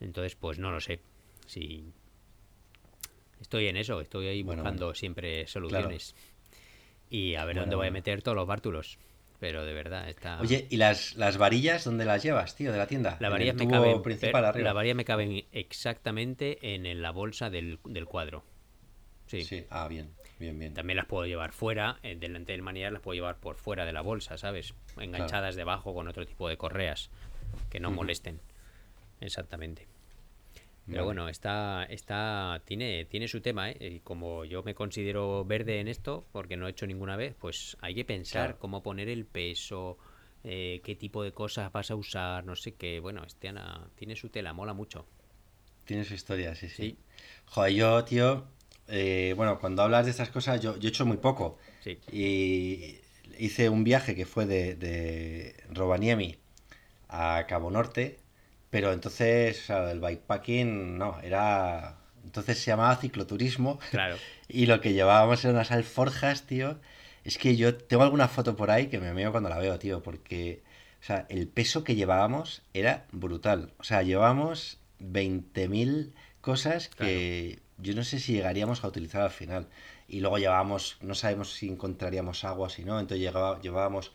[0.00, 1.00] Entonces, pues no lo sé.
[1.46, 1.92] Si
[3.40, 6.14] estoy en eso, estoy ahí Bueno, buscando siempre soluciones.
[7.08, 8.98] Y a ver Bueno, dónde voy a meter todos los bártulos.
[9.40, 10.38] Pero de verdad, está.
[10.40, 13.16] Oye, ¿y las, las varillas dónde las llevas, tío, de la tienda?
[13.20, 14.64] la En varilla el me caben, principal arriba.
[14.68, 18.44] la varilla me caben exactamente en, en la bolsa del, del cuadro.
[19.26, 19.42] Sí.
[19.44, 20.74] Sí, ah, bien, bien, bien.
[20.74, 23.92] También las puedo llevar fuera, eh, delante del manillar las puedo llevar por fuera de
[23.94, 24.74] la bolsa, ¿sabes?
[24.98, 27.10] Enganchadas debajo con otro tipo de correas
[27.70, 28.40] que no molesten.
[29.20, 29.86] Exactamente.
[30.90, 33.76] Pero bueno, está, está, tiene, tiene su tema, ¿eh?
[33.96, 37.76] Y como yo me considero verde en esto, porque no he hecho ninguna vez, pues
[37.80, 38.58] hay que pensar Claro.
[38.58, 39.98] cómo poner el peso,
[40.44, 43.00] eh, qué tipo de cosas vas a usar, no sé qué.
[43.00, 43.52] Bueno, este
[43.96, 45.06] tiene su tela, mola mucho.
[45.84, 46.82] Tiene su historia, sí, sí.
[46.90, 46.98] Sí.
[47.46, 48.44] Joder, yo, tío,
[48.88, 51.58] eh, bueno, cuando hablas de estas cosas, yo, yo he hecho muy poco.
[51.80, 51.98] Sí.
[52.12, 52.98] Y
[53.38, 56.36] hice un viaje que fue de, de Rovaniemi
[57.08, 58.19] a Cabo Norte,
[58.70, 61.96] pero entonces, el bikepacking, no, era...
[62.24, 64.16] Entonces se llamaba cicloturismo Claro.
[64.48, 66.78] y lo que llevábamos eran unas alforjas, tío.
[67.24, 70.02] Es que yo tengo alguna foto por ahí que me meo cuando la veo, tío,
[70.02, 70.62] porque,
[71.00, 73.72] o sea, el peso que llevábamos era brutal.
[73.78, 79.66] O sea, llevábamos 20.000 cosas que yo no sé si llegaríamos a utilizar al final.
[80.08, 83.30] Y luego llevábamos, no sabemos si encontraríamos agua, si no, entonces
[83.62, 84.12] llevábamos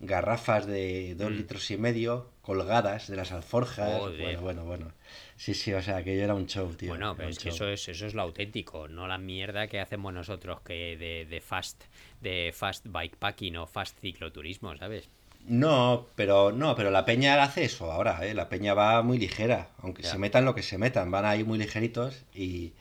[0.00, 1.34] garrafas de dos Mm.
[1.34, 3.98] litros y medio colgadas de las alforjas.
[4.00, 4.22] Joder.
[4.22, 4.92] Bueno, bueno, bueno.
[5.36, 6.88] Sí, sí, o sea, aquello era un show, tío.
[6.88, 10.14] Bueno, pero es que eso es, eso es lo auténtico, no la mierda que hacemos
[10.14, 11.84] nosotros que de, de fast,
[12.22, 15.10] de fast bikepacking o fast cicloturismo, ¿sabes?
[15.44, 18.32] No, pero no, pero la peña hace eso ahora, ¿eh?
[18.32, 20.10] La peña va muy ligera, aunque Ya.
[20.12, 22.72] se metan lo que se metan, van ahí muy ligeritos y,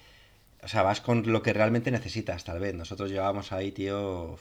[0.63, 2.73] o sea, vas con lo que realmente necesitas, tal vez.
[2.73, 4.37] Nosotros llevábamos ahí, tío,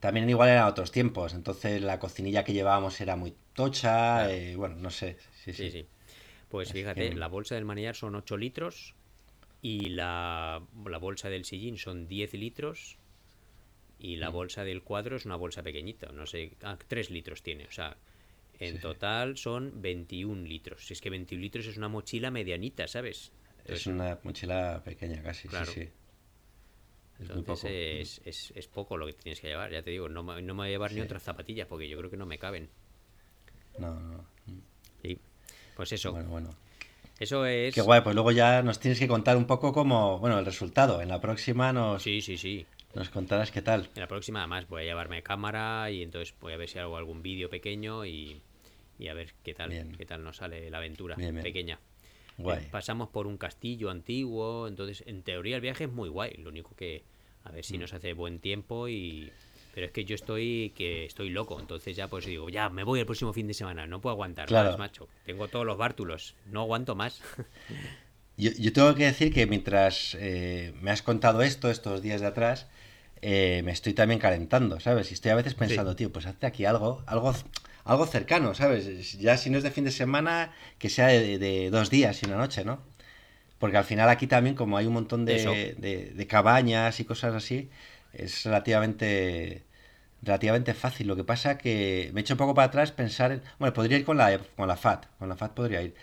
[0.00, 4.30] también igual eran otros tiempos, entonces la cocinilla que llevábamos era muy tocha, Claro.
[4.32, 5.70] eh, bueno, no sé, sí, Sí, sí.
[5.70, 5.86] sí.
[6.48, 8.94] Pues Así fíjate, que- la bolsa del manillar son 8 litros
[9.62, 12.96] y la, la bolsa del sillín son 10 litros
[13.98, 14.20] y Mm.
[14.20, 17.70] la bolsa del cuadro es una bolsa pequeñita, no sé, ah, 3 litros tiene, o
[17.70, 17.96] sea,
[18.58, 20.86] en Sí, total son 21 litros.
[20.86, 23.32] Si es que 21 litros es una mochila medianita, ¿sabes?
[23.64, 25.66] Es una mochila pequeña casi, Claro.
[25.66, 25.88] sí, sí.
[27.20, 27.68] Es Entonces poco.
[27.68, 30.54] es, es, es poco lo que tienes que llevar, ya te digo, no, me- no
[30.54, 32.70] me voy a llevar ni otras zapatillas porque yo creo que no me caben.
[33.78, 34.24] No, no.
[35.02, 35.18] Sí.
[35.76, 36.50] Pues eso, Bueno, bueno.
[37.18, 37.74] eso es...
[37.74, 41.00] Qué guay, pues luego ya nos tienes que contar un poco cómo, bueno, el resultado.
[41.00, 42.66] En la próxima nos, Sí, sí, sí.
[42.94, 43.88] nos contarás qué tal.
[43.94, 46.96] En la próxima además voy a llevarme cámara y entonces voy a ver si hago
[46.96, 48.42] algún vídeo pequeño y,
[48.98, 49.92] y a ver qué tal, Bien.
[49.96, 51.42] qué tal nos sale la aventura Bien, bien.
[51.42, 51.78] pequeña.
[52.36, 52.64] Guay.
[52.64, 56.48] Eh, pasamos por un castillo antiguo, entonces en teoría el viaje es muy guay, lo
[56.50, 57.04] único que
[57.44, 59.32] A ver si nos hace buen tiempo y...
[59.74, 63.00] Pero es que yo estoy que estoy loco, entonces ya pues digo, ya me voy
[63.00, 64.70] el próximo fin de semana, no puedo aguantar Claro.
[64.70, 65.08] más, macho.
[65.24, 67.20] Tengo todos los bártulos, no aguanto más.
[68.36, 72.26] Yo, yo tengo que decir que mientras eh, me has contado esto estos días de
[72.28, 72.68] atrás,
[73.20, 75.10] eh, me estoy también calentando, ¿sabes?
[75.10, 77.34] Y estoy a veces pensando, tío, pues hazte aquí algo, algo,
[77.84, 79.18] algo cercano, ¿sabes?
[79.18, 82.26] Ya si no es de fin de semana, que sea de, de dos días y
[82.26, 82.80] una noche, ¿no?
[83.58, 87.68] Porque al final aquí también, como hay un montón de- de cabañas y cosas así,
[88.12, 89.64] es relativamente
[90.22, 91.06] relativamente fácil.
[91.06, 93.42] Lo que pasa que me echo un poco para atrás pensar en...
[93.58, 95.94] Bueno, podría ir con la, con la FAT, con la FAT podría ir.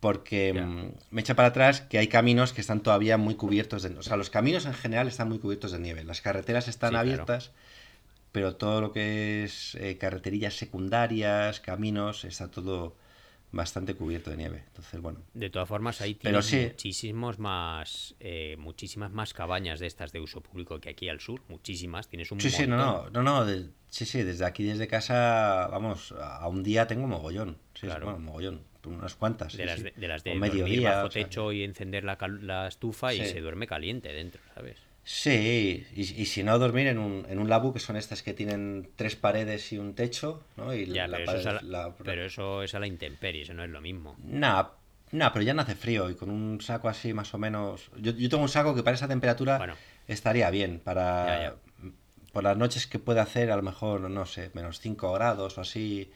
[0.00, 0.66] Porque Ya.
[0.66, 3.90] mm, me echa para atrás que hay caminos que están todavía muy cubiertos de...
[3.96, 6.02] O sea, los caminos en general están muy cubiertos de nieve.
[6.04, 7.08] Las carreteras están Sí, claro.
[7.12, 7.52] abiertas,
[8.32, 12.96] pero todo lo que es eh, carreterillas secundarias, caminos, está todo
[13.52, 14.62] bastante cubierto de nieve.
[14.68, 15.20] Entonces, bueno.
[15.34, 16.56] De todas formas, ahí sí.
[16.68, 21.42] muchísimos más, eh, muchísimas más cabañas de estas de uso público que aquí al sur,
[21.48, 22.08] muchísimas.
[22.08, 25.68] Tienes un Sí, sí, no, no, no, no, de- sí, sí, desde aquí, desde casa,
[25.70, 28.06] vamos, a un día tengo mogollón, sí, Claro.
[28.06, 31.22] bueno, mogollón, unas cuantas, De sí, las de, de las de mediodía, bajo o sea,
[31.24, 34.78] techo y encender la, la estufa y se duerme caliente dentro, ¿sabes?
[35.12, 38.32] Sí, y, y si no, dormir en un, en un labu, que son estas que
[38.32, 40.72] tienen tres paredes y un techo, ¿no?
[40.72, 42.86] Y Ya, la pero, eso es a pared- la, la- pero eso es a la
[42.86, 44.16] intemperie, eso no es lo mismo.
[44.22, 44.68] Nah,
[45.10, 47.90] nah, pero ya no hace frío y con un saco así más o menos...
[47.98, 49.74] Yo, yo tengo un saco que para esa temperatura Bueno.
[50.06, 51.26] estaría bien, para...
[51.26, 51.54] Ya, ya.
[52.32, 55.62] Por las noches que puede hacer, a lo mejor, no sé, menos 5 grados o
[55.62, 56.12] así,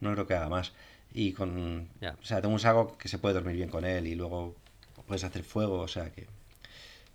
[0.00, 0.72] no creo que haga más.
[1.12, 1.88] Y con...
[2.00, 2.16] Ya.
[2.20, 4.56] O sea, tengo un saco que se puede dormir bien con él y luego
[5.06, 6.26] puedes hacer fuego, o sea que...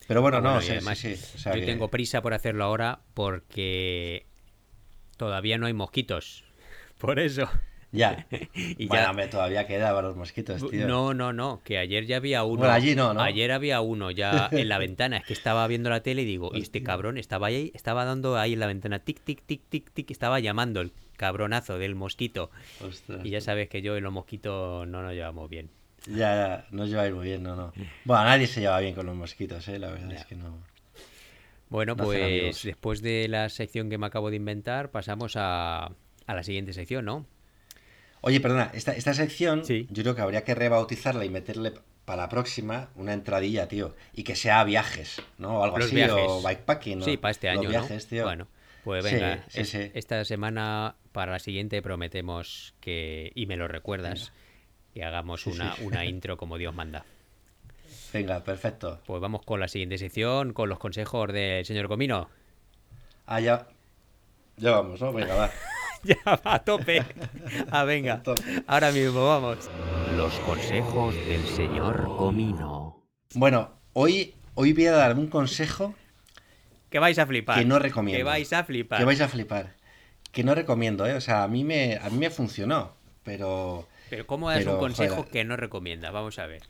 [0.10, 2.34] Pero bueno, no, bueno, sí, además, sí, sí, o sea yo que- tengo prisa por
[2.34, 4.26] hacerlo ahora porque
[5.18, 6.44] todavía no hay mosquitos.
[7.00, 7.48] Por eso.
[7.92, 8.28] Ya.
[8.54, 10.88] Y bueno, ya- hombre, todavía queda para los mosquitos, tío.
[10.88, 12.58] No, no, no, que ayer ya había uno.
[12.60, 13.22] Bueno, allí no, ¿no?
[13.22, 15.18] Ayer había uno ya en la ventana.
[15.18, 18.38] Es que estaba viendo la tele y digo, y este cabrón estaba ahí, estaba dando
[18.38, 22.50] ahí en la ventana, tic, tic, tic, tic, tic, estaba llamando el cabronazo del mosquito.
[22.84, 23.22] Ostras.
[23.24, 25.70] Y ya sabes que yo y los mosquitos no nos llevamos bien.
[26.08, 27.74] Ya, ya, no os lleváis muy bien, no, no.
[28.06, 29.80] Bueno, nadie se lleva bien con los mosquitos, ¿eh?
[29.80, 30.58] La verdad es que no.
[31.70, 36.34] Bueno, No pues después de la sección que me acabo de inventar, pasamos a, a
[36.34, 37.26] la siguiente sección, ¿no?
[38.22, 39.88] Oye, perdona, esta, esta sección Sí.
[39.92, 41.74] yo creo que habría que rebautizarla y meterle
[42.06, 43.96] para la próxima una entradilla, tío.
[44.14, 45.60] Y que sea viajes, ¿no?
[45.60, 46.16] O algo Los así, viajes.
[46.28, 47.06] o bikepacking, ¿no?
[47.06, 48.10] Sí, para este Los año, viajes, ¿no?
[48.10, 48.24] tío.
[48.24, 48.48] Bueno,
[48.84, 49.92] pues venga, sí, es- sí.
[49.94, 54.34] esta semana para la siguiente prometemos que, y me lo recuerdas,
[54.94, 55.60] que hagamos Sí, sí.
[55.60, 57.06] una, una intro como Dios manda.
[58.14, 59.00] Venga, perfecto.
[59.06, 62.28] Pues vamos con la siguiente sección, con los consejos del señor Comino.
[63.28, 63.68] Ah, ya.
[64.58, 65.14] Ya vamos, ¿no?
[65.14, 65.52] Venga, va.
[66.04, 67.04] ya, a tope.
[67.72, 68.16] Ah, venga.
[68.16, 68.42] A tope.
[68.68, 69.70] Ahora mismo, vamos.
[70.18, 73.04] Los consejos del señor Comino.
[73.36, 75.94] Bueno, hoy, hoy voy a dar un consejo
[76.90, 77.60] Que vais a flipar.
[77.60, 78.18] que no recomiendo.
[78.18, 78.98] Que vais a flipar.
[78.98, 79.76] Que vais a flipar.
[80.32, 81.14] Que no recomiendo, ¿eh?
[81.14, 83.88] O sea, a mí me, a mí me funcionó, pero...
[84.10, 85.32] Pero ¿cómo das Pero, un consejo joder.
[85.32, 86.12] que no recomiendas?
[86.12, 86.64] Vamos a ver.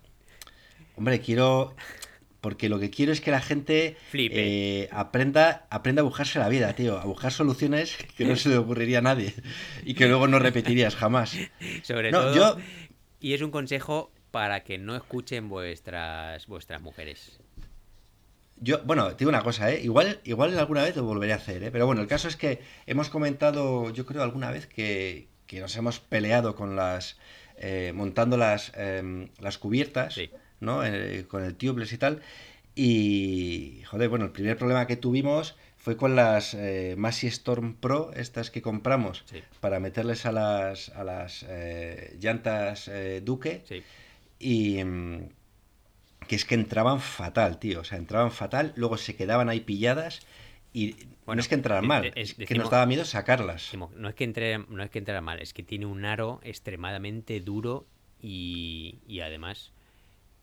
[0.95, 1.75] Hombre, quiero.
[2.41, 6.73] Porque lo que quiero es que la gente eh, aprenda, aprenda a buscarse la vida,
[6.73, 6.97] tío.
[6.97, 9.33] A buscar soluciones que no se le ocurriría a nadie.
[9.83, 11.35] Y que luego no repetirías jamás.
[11.83, 12.35] Sobre No, todo.
[12.35, 12.57] yo-
[13.19, 17.39] Y es un consejo para que no escuchen vuestras vuestras mujeres.
[18.61, 19.81] Yo, bueno, te digo una cosa, ¿eh?
[19.83, 21.71] Igual, igual alguna vez lo volveré a hacer, ¿eh?
[21.71, 25.75] Pero bueno, el caso es que hemos comentado, yo creo alguna vez que, que nos
[25.75, 27.17] hemos peleado con las.
[27.61, 30.29] eh, montando las, em, las cubiertas, Sí.
[30.61, 30.85] ¿no?
[30.85, 32.21] Eh, con el tubeless y tal.
[32.73, 38.11] Y, joder, bueno, el primer problema que tuvimos fue con las eh, Masi Storm Pro,
[38.15, 39.41] estas que compramos, Sí.
[39.59, 42.89] para meterles a las, a las eh, llantas
[43.23, 43.63] Duque.
[43.67, 43.83] Sí.
[44.39, 45.27] Y mm,
[46.29, 47.81] que es que entraban fatal, tío.
[47.81, 50.21] O sea, entraban fatal, luego se quedaban ahí pilladas
[50.73, 50.93] y
[51.25, 53.63] Bueno, no es que entraran de- mal, de- es que nos daba miedo sacarlas.
[53.63, 56.39] Decimos, No es que entre, no es que entrara mal, es que tiene un aro
[56.43, 57.85] extremadamente duro
[58.21, 59.71] y, y además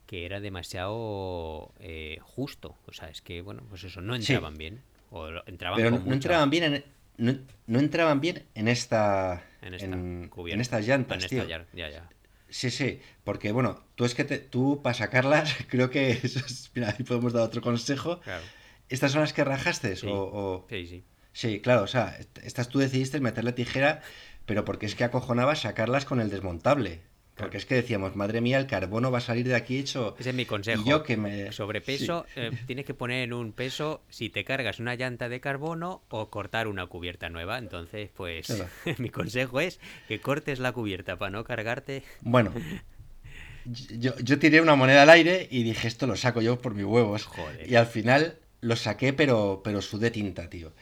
[0.05, 2.75] que era demasiado eh, justo.
[2.87, 4.33] O sea, es que, bueno, pues eso, no Sí.
[4.33, 4.81] entraban bien.
[5.11, 6.83] O entraban Pero no, mucha- entraban bien en,
[7.17, 7.37] no,
[7.67, 11.47] no entraban bien en esta en esta en, cubierta, en estas llantas, en esta tío.
[11.47, 12.09] ya, ya, ya.
[12.49, 16.71] Sí, sí, porque bueno, tú es que te- tú para sacarlas, creo que eso es-
[16.75, 18.19] mira, ahí podemos dar otro consejo.
[18.21, 18.43] Claro.
[18.89, 19.95] ¿Estas son las que rajaste?
[19.95, 20.07] Sí.
[20.07, 21.03] O, o- Sí, sí.
[21.33, 24.01] Sí, claro, o sea, est- estas tú decidiste meterle tijera,
[24.45, 27.01] pero porque es que acojonaba sacarlas con el desmontable.
[27.35, 27.57] Porque Claro.
[27.59, 30.15] es que decíamos, madre mía, el carbono va a salir de aquí hecho.
[30.17, 30.81] Ese es mi consejo.
[30.83, 31.51] Y yo que me.
[31.51, 36.01] Sobrepeso, eh, tienes que poner en un peso si te cargas una llanta de carbono
[36.09, 37.59] o cortar una cubierta nueva.
[37.59, 38.65] Entonces, pues Claro.
[38.97, 42.01] mi consejo es que cortes la cubierta para no cargarte.
[42.21, 42.51] Bueno,
[43.65, 46.85] yo, yo tiré una moneda al aire y dije, esto lo saco yo por mis
[46.85, 47.25] huevos.
[47.25, 47.69] Joder.
[47.69, 50.73] Y al final, lo saqué, pero, pero sudé tinta, tío.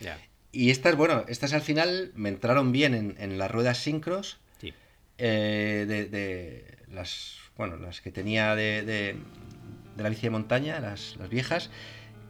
[0.51, 4.73] Y estas, bueno, estas al final me entraron bien en, en las ruedas sincros Sí.
[5.17, 9.15] eh, de, de las, bueno, las que tenía de, de,
[9.97, 11.69] de la bici de montaña, las, las viejas.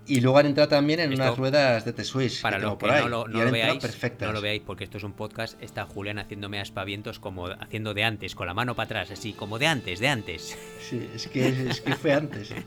[0.08, 2.42] Y luego han entrado también en Esto, unas ruedas de T-Swiss.
[2.42, 4.28] Para los que no lo, no lo veáis, perfectas.
[4.28, 8.04] no lo veáis porque esto es un podcast, está Julián haciéndome aspavientos como haciendo de
[8.04, 10.56] antes, con la mano para atrás, así, como de antes, de antes.
[10.88, 12.50] Sí, es que, es que fue antes.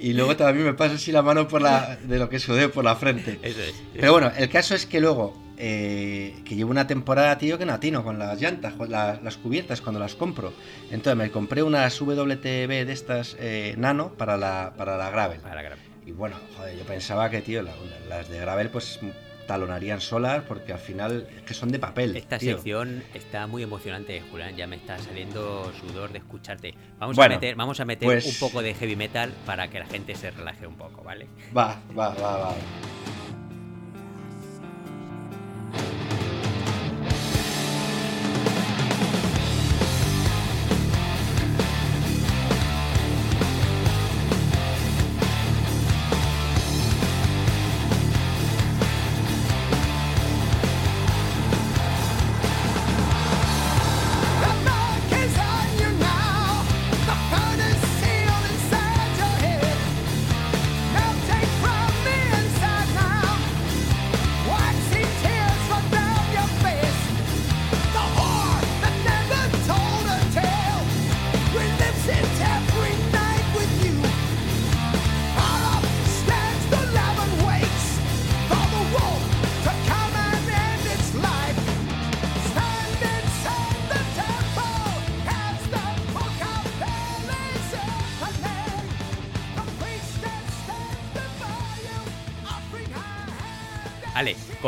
[0.00, 2.84] Y luego también me pasa así la mano por la, de lo que sudé por
[2.84, 3.38] la frente.
[3.42, 3.74] Eso es.
[3.94, 7.72] Pero bueno, el caso es que luego, eh, que llevo una temporada, tío, que no
[7.72, 10.52] atino con las llantas, con la- las cubiertas cuando las compro.
[10.90, 15.40] Entonces me compré unas WTB de estas eh, nano para la, para la gravel.
[15.40, 15.76] Para gra-
[16.06, 17.72] Y bueno, joder, yo pensaba que, tío, la-
[18.08, 18.98] las de gravel pues
[19.46, 22.16] talonarían solas porque al final es que son de papel.
[22.16, 22.54] Esta tío.
[22.56, 24.56] sección está muy emocionante, Julián.
[24.56, 26.74] Ya me está saliendo sudor de escucharte.
[26.98, 29.78] Vamos Bueno, a meter, vamos a meter pues- un poco de heavy metal para que
[29.78, 31.26] la gente se relaje un poco, ¿vale?
[31.56, 32.54] Va, va, va, va.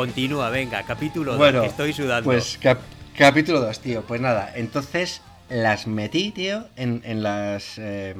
[0.07, 2.23] Continúa, venga, capítulo dos, Bueno, que estoy sudando.
[2.29, 2.79] Pues cap-
[3.17, 4.03] capítulo 2, tío.
[4.03, 8.15] Pues nada, entonces las metí, tío, en, en las eh,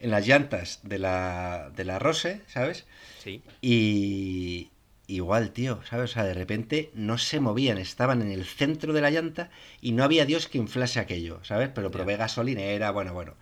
[0.00, 2.84] en las llantas de la, de la Rose, ¿sabes?
[3.22, 3.42] Sí.
[3.62, 4.70] Y
[5.06, 6.10] igual, tío, ¿sabes?
[6.10, 9.50] O sea, de repente no se movían, estaban en el centro de la llanta
[9.80, 11.70] y no había Dios que inflase aquello, ¿sabes?
[11.74, 13.34] Pero probé gasolinera, bueno, bueno.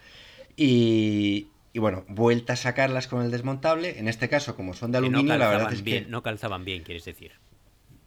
[0.56, 3.98] Y, y bueno, vuelta a sacarlas con el desmontable.
[3.98, 6.11] En este caso, como son de no aluminio, la verdad es bien, que...
[6.11, 7.32] no calzaban bien, quieres decir.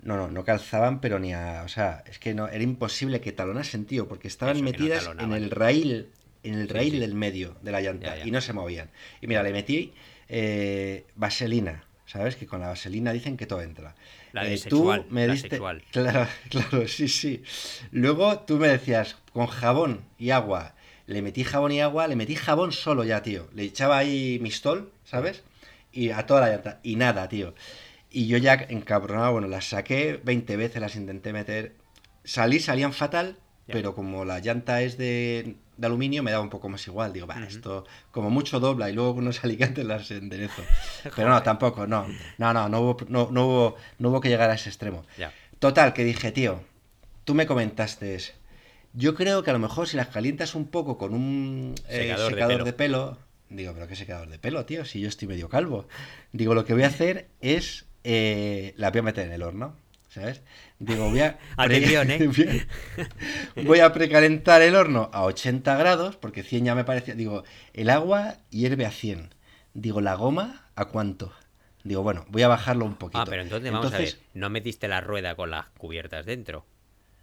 [0.05, 1.63] No, no, no calzaban, pero ni a.
[1.65, 4.77] O sea, es que no, era imposible que talonasen, tío, porque estaban Eso, que no
[4.77, 6.07] metidas en el raíl,
[6.43, 6.99] en el Sí, sí.
[6.99, 8.25] del medio de la llanta Ya, ya.
[8.27, 8.89] y no se movían.
[9.19, 9.93] Y mira, le metí
[10.29, 12.35] eh, vaselina, ¿sabes?
[12.35, 13.95] Que con la vaselina dicen que todo entra.
[14.31, 15.49] La de Eh, sexual, tú me la diste.
[15.49, 15.81] sexual.
[15.91, 17.41] Claro, claro, sí, sí.
[17.91, 20.75] Luego tú me decías, con jabón y agua.
[21.07, 23.47] Le metí jabón y agua, le metí jabón solo ya, tío.
[23.55, 25.43] Le echaba ahí mistol, ¿sabes?
[25.91, 26.79] Y a toda la llanta.
[26.83, 27.53] Y nada, tío.
[28.15, 31.75] Y yo ya encabronado, bueno, las saqué 20 veces, las intenté meter.
[32.23, 33.35] Salí, salían fatal,
[33.67, 37.11] pero como la llanta es de, de aluminio, me daba un poco más igual.
[37.11, 40.63] Digo, va, esto como mucho dobla y luego con unos alicantes las enderezo.
[41.15, 42.07] Pero no, tampoco, no.
[42.37, 45.03] No, no, no hubo, no, no hubo, no hubo que llegar a ese extremo.
[45.59, 46.63] Total, que dije, tío,
[47.25, 48.17] tú me comentaste,
[48.93, 52.29] yo creo que a lo mejor si las calientas un poco con un eh, Secador
[52.29, 52.63] de secador pelo.
[52.63, 53.17] de pelo,
[53.49, 55.85] digo, pero qué secador de pelo, tío, si yo estoy medio calvo.
[56.31, 59.75] Digo, lo que voy a hacer es, eh, la voy a meter en el horno,
[60.09, 60.43] ¿sabes?
[60.79, 61.39] Digo, voy a...
[61.57, 62.67] Atención, ¿eh?
[63.65, 67.89] voy a precalentar el horno a 80 grados, porque 100 ya me parecía, digo, el
[67.89, 69.33] agua hierve a 100.
[69.73, 71.33] Digo, la goma, ¿a cuánto?
[71.83, 73.19] Digo, bueno, voy a bajarlo un poquito.
[73.19, 76.65] Ah, pero entonces vamos a ver, no metiste la rueda con las cubiertas dentro,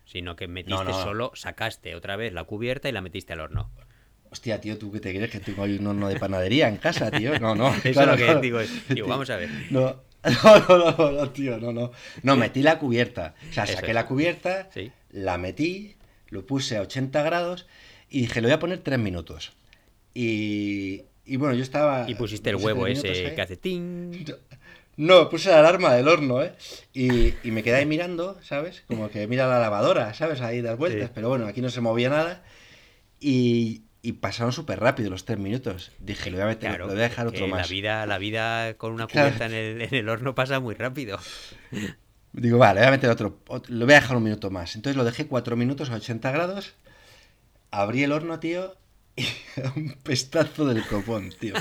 [0.04, 1.02] sino que metiste no.
[1.02, 3.70] solo, sacaste otra vez la cubierta y la metiste al horno.
[4.30, 5.30] Hostia, tío, ¿tú qué te crees?
[5.30, 7.38] Que tengo ahí un horno de panadería en casa, tío.
[7.38, 7.68] No, no.
[7.84, 8.40] Eso claro, es lo que claro.
[8.40, 8.60] digo.
[8.60, 9.50] es- digo, vamos a ver.
[9.70, 10.00] No,
[10.44, 11.90] no, no, no, no, tío, no, no.
[12.22, 13.34] No, metí la cubierta.
[13.50, 13.94] O sea, saqué es.
[13.94, 14.92] la cubierta, Sí.
[15.10, 15.96] la metí,
[16.28, 17.66] lo puse a 80 grados
[18.08, 19.52] y dije, le voy a poner 3 minutos.
[20.14, 22.04] Y, y bueno, yo estaba...
[22.08, 24.12] Y pusiste el huevo ese minutos que hace ting.
[24.96, 26.52] No, puse la alarma del horno, ¿eh?
[26.92, 28.84] Y, y me quedé ahí mirando, ¿sabes?
[28.86, 30.42] Como que mira la lavadora, ¿sabes?
[30.42, 31.12] Ahí das vueltas, Sí.
[31.14, 32.44] pero bueno, aquí no se movía nada.
[33.18, 35.92] Y, y pasaron súper rápido los tres minutos.
[36.00, 37.68] Dije, lo voy a meter, Claro, lo voy a dejar otro más.
[37.68, 39.28] La vida, la vida con una Claro.
[39.28, 41.18] cubierta en, el, en el horno pasa muy rápido.
[42.32, 44.74] Digo, vale, voy a meter otro, ot- lo voy a dejar un minuto más.
[44.74, 46.74] Entonces lo dejé cuatro minutos a 80 grados.
[47.70, 48.76] Abrí el horno, tío,
[49.16, 49.24] y
[49.76, 51.54] un pestazo del copón, tío.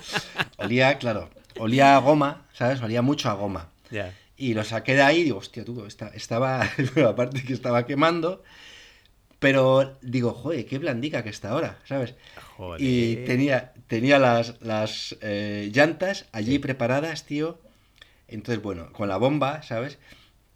[0.58, 1.30] Olía, claro,
[1.60, 2.82] olía a goma, ¿sabes?
[2.82, 3.70] Olía mucho a goma.
[3.90, 4.14] Ya.
[4.38, 7.86] Y lo saqué de ahí y digo, hostia, tú, esta- estaba, bueno, aparte que estaba
[7.86, 8.44] quemando,
[9.42, 12.14] pero digo, joder, qué blandica que está ahora, ¿sabes?
[12.56, 12.80] Joder.
[12.80, 17.58] Y tenía, tenía las, las eh, llantas allí preparadas, tío,
[18.28, 19.98] Entonces, bueno, con la bomba, ¿sabes?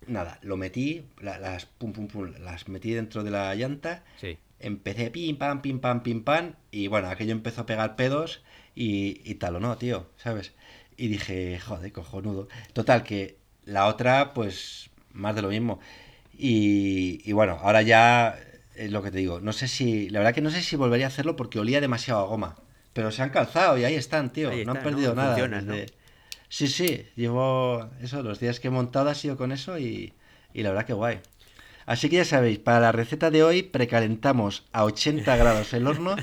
[0.08, 4.38] Nada, lo metí, la- las pum pum pum, las metí dentro de la llanta, Sí.
[4.60, 8.44] empecé pim pam, pim pam, pim pam, y bueno, aquello empezó a pegar pedos
[8.76, 10.54] y, y tal o no, tío, ¿sabes?
[10.96, 12.48] Y dije, joder, cojonudo.
[12.74, 15.80] Total, que la otra, pues, más de lo mismo.
[16.38, 18.38] Y, y bueno, ahora ya
[18.76, 19.40] es lo que te digo.
[19.42, 22.22] No sé si, la verdad que no sé si volvería a hacerlo porque olía demasiado
[22.22, 22.56] a goma.
[22.94, 24.50] Pero se han calzado y ahí están, tío.
[24.50, 25.36] Ahí no han perdido nada.
[26.48, 30.14] Sí, sí, llevo eso, los días que he montado ha sido con eso y,
[30.54, 31.20] y la verdad que guay.
[31.86, 36.16] Así que ya sabéis, para la receta de hoy precalentamos a 80 grados el horno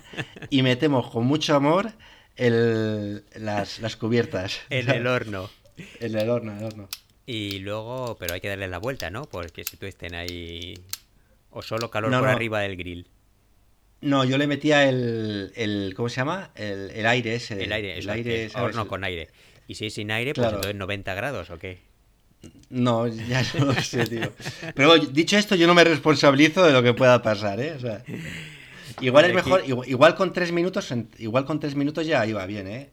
[0.50, 1.92] y metemos con mucho amor
[2.36, 4.60] el- las, las cubiertas.
[4.70, 5.50] En el horno.
[6.00, 6.88] En el horno, el horno.
[7.26, 9.24] Y luego, pero hay que darle la vuelta, ¿no?
[9.26, 10.74] Porque si tú estén ahí.
[11.52, 12.34] O solo calor No, por no.
[12.34, 13.06] arriba del grill.
[14.00, 16.50] No, yo le metía el, el ¿cómo se llama?
[16.56, 17.62] El, el aire ese.
[17.62, 19.28] El aire, el horno con aire.
[19.68, 20.56] Y si es sin aire, pues Claro.
[20.56, 21.78] entonces 90 grados o qué.
[22.70, 24.32] No, ya no lo sé, tío.
[24.74, 27.74] Pero bueno, dicho esto, yo no me responsabilizo de lo que pueda pasar, ¿eh?
[27.76, 28.02] O sea,
[29.00, 32.66] igual es mejor, igual, igual con tres minutos, igual con tres minutos ya iba bien,
[32.66, 32.90] ¿eh?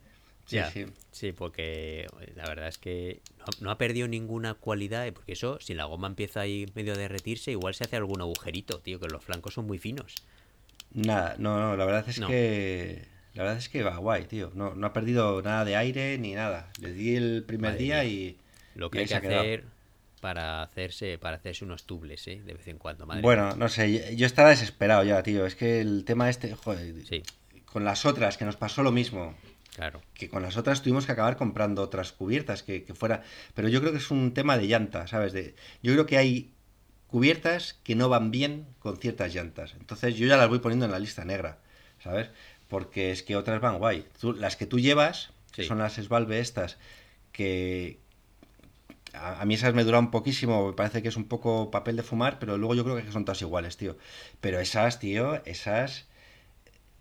[0.49, 0.71] Sí, Ya.
[0.71, 0.85] sí.
[1.11, 5.59] Sí, porque la verdad es que no, no ha perdido ninguna cualidad, eh, porque eso,
[5.61, 9.07] si la goma empieza ahí medio a derretirse, igual se hace algún agujerito, tío, que
[9.07, 10.15] los flancos son muy finos.
[10.93, 12.27] Nada, no, no, la verdad es No.
[12.27, 14.51] que la verdad es que va guay, tío.
[14.55, 16.71] No, no ha perdido nada de aire ni nada.
[16.81, 18.05] Le di el primer Madre día mía.
[18.05, 18.37] y
[18.75, 19.65] Lo que hay que hacer
[20.19, 22.41] para hacerse para hacerse unos tubles, ¿eh?
[22.43, 25.45] De vez en cuando, madre Bueno, no sé, yo estaba desesperado ya, tío.
[25.45, 27.05] Es que el tema este, joder.
[27.05, 27.21] Sí,
[27.65, 29.35] con las otras que nos pasó lo mismo.
[29.75, 30.01] Claro.
[30.13, 33.23] que con las otras tuvimos que acabar comprando otras cubiertas que, que fuera.
[33.53, 35.33] Pero yo creo que es un tema de llanta, ¿sabes?
[35.33, 36.51] De, yo creo que hay
[37.07, 39.73] cubiertas que no van bien con ciertas llantas.
[39.79, 41.59] Entonces yo ya las voy poniendo en la lista negra,
[42.03, 42.29] ¿sabes?
[42.67, 44.05] Porque es que otras van guay.
[44.19, 46.77] Tú- las que tú llevas, que son las Svalve estas,
[47.31, 47.99] que
[49.13, 52.03] a, a mí esas me duran poquísimo, me parece que es un poco papel de
[52.03, 53.97] fumar, pero luego yo creo que son todas iguales, tío.
[54.41, 56.05] Pero esas, tío, esas,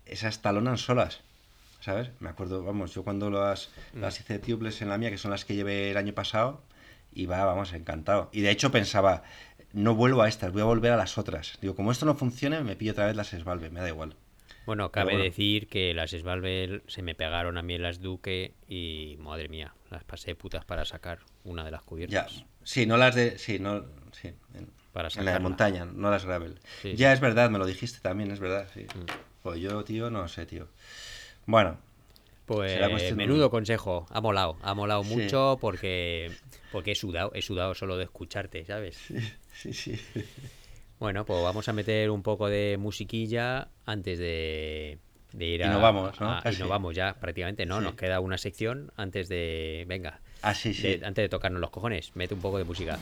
[0.05, 1.21] esas talonan solas.
[1.79, 2.09] ¿Sabes?
[2.19, 5.45] Me acuerdo, vamos, yo cuando las, las hice tubeless en la mía, que son las
[5.45, 6.61] que llevé el año pasado,
[7.13, 8.29] iba, vamos, encantado.
[8.33, 9.23] Y de hecho pensaba,
[9.71, 11.57] no vuelvo a estas, voy a volver a las otras.
[11.61, 14.15] Digo, como esto no funciona, me pillo otra vez las Svalve, me da igual.
[14.65, 15.23] Bueno, cabe bueno.
[15.23, 19.73] decir que las Svalvel se me pegaron a mí en las Duque y madre mía,
[19.89, 22.45] las pasé putas para sacar una de las Ya, cubiertas.
[22.63, 26.25] sí, no las de, sí, no, sí, en, Para en la de montaña, no las
[26.25, 26.59] gravel.
[26.81, 27.13] Sí, ya sí.
[27.13, 28.85] es verdad, me lo dijiste también, es verdad, sí.
[29.41, 30.67] Pues yo, tío, no sé, tío.
[31.49, 31.77] Bueno,
[32.45, 35.15] Pues de- menudo consejo, ha molado, ha molado Sí.
[35.15, 36.31] mucho porque
[36.71, 38.99] porque he sudado, he sudado solo de escucharte, ¿sabes?
[39.53, 39.95] sí, sí.
[40.99, 44.99] Bueno, pues vamos a meter un poco de musiquilla antes de,
[45.33, 45.69] de ir Y a...
[45.71, 46.29] nos vamos, ¿no?
[46.29, 47.79] a- y nos vamos ya, prácticamente, ¿no?
[47.79, 47.83] Sí.
[47.85, 49.85] Nos queda una sección antes de...
[49.87, 50.83] Venga, Ah, sí, sí.
[50.97, 52.99] de- antes de tocarnos los cojones, mete un poco de música.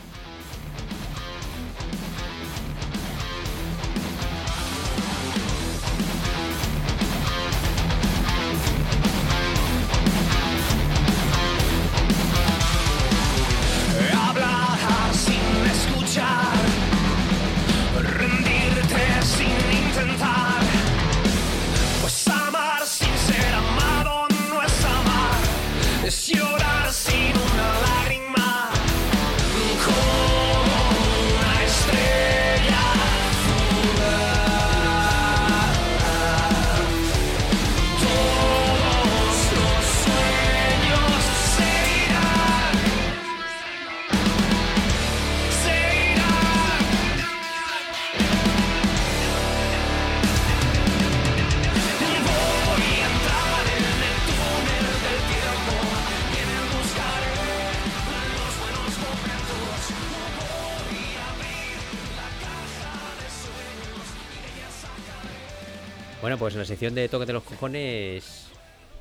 [66.78, 68.50] La sección de Tócate los cojones,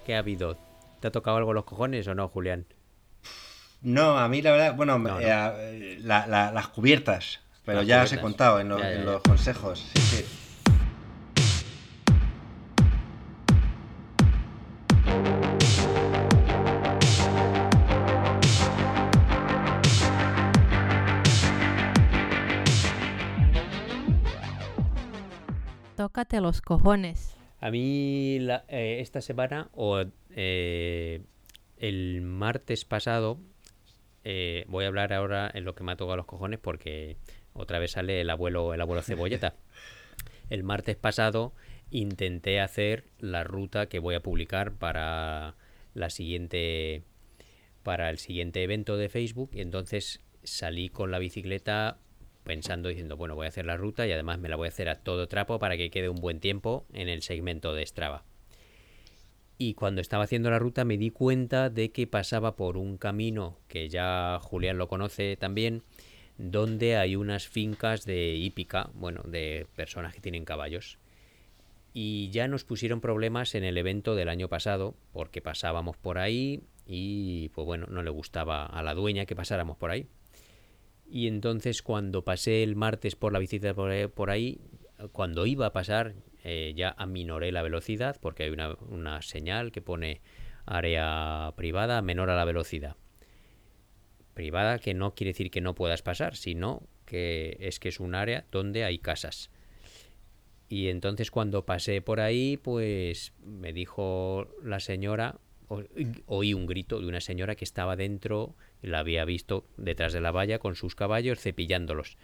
[0.07, 0.57] ¿qué ha habido?
[1.01, 2.65] ¿Te ha tocado algo los cojones o no, Julián?
[3.83, 5.21] No, a mí la verdad, bueno, No, no.
[5.21, 8.23] eh, la- la- las cubiertas, pero Las ya os he cubiertas.
[8.23, 9.13] contado en, lo- Ya, ya, en ya.
[9.13, 9.91] los consejos.
[9.95, 10.25] Sí, sí.
[25.97, 27.36] Tócate los cojones.
[27.61, 30.05] A mí la- eh, esta semana o
[30.35, 31.21] eh,
[31.79, 33.39] el martes pasado
[34.25, 37.17] eh, voy a hablar ahora en lo que me ha tocado los cojones porque
[37.55, 39.55] otra vez sale el abuelo el abuelo cebolleta.
[40.49, 41.55] El martes pasado
[41.91, 45.57] intenté hacer la ruta que voy a publicar para
[45.95, 47.03] la siguiente
[47.83, 51.99] para el siguiente evento de Facebook y entonces salí con la bicicleta
[52.47, 54.89] pensando, diciendo, bueno, voy a hacer la ruta y además me la voy a hacer
[54.89, 58.25] a todo trapo para que quede un buen tiempo en el segmento de Strava.
[59.59, 63.59] Y cuando estaba haciendo la ruta me di cuenta de que pasaba por un camino
[63.69, 65.83] que ya Julián lo conoce también,
[66.39, 70.99] donde hay unas fincas de hípica, bueno, de personas que tienen caballos.
[71.95, 76.63] Y ya nos pusieron problemas en el evento del año pasado, porque pasábamos por ahí
[76.87, 80.07] y, pues bueno, no le gustaba a la dueña que pasáramos por ahí.
[81.09, 84.61] Y entonces cuando pasé el martes por la bicicleta por ahí-
[85.13, 89.83] cuando iba a pasar, eh, ya aminoré la velocidad, porque hay una, una señal que
[89.83, 90.21] pone
[90.65, 92.97] área privada menor a la velocidad
[94.37, 98.15] privada que no quiere decir que no puedas pasar, sino que es que es un
[98.15, 99.51] área donde hay casas.
[100.69, 105.41] Y entonces cuando pasé por ahí, pues me dijo la señora,
[106.27, 108.55] oí un grito de una señora que estaba dentro,
[108.87, 112.17] la había visto detrás de la valla con sus caballos cepillándolos.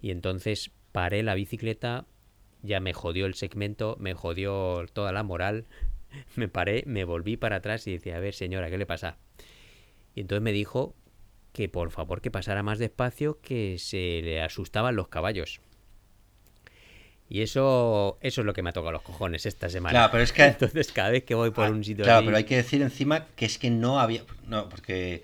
[0.00, 2.06] Y entonces paré la bicicleta,
[2.62, 5.66] ya me jodió el segmento, me jodió toda la moral,
[6.36, 9.16] me paré, me volví para atrás y decía, a ver señora, ¿qué le pasa?
[10.14, 10.94] Y entonces me dijo
[11.52, 15.60] que por favor que pasara más despacio, que se le asustaban los caballos.
[17.28, 19.92] Y eso, eso es lo que me ha tocado los cojones esta semana.
[19.92, 22.36] Claro, pero es que- Entonces, cada vez que voy por Ah, un sitio Claro, pero
[22.36, 24.24] hay que decir encima que es que no había.
[24.48, 25.22] No, porque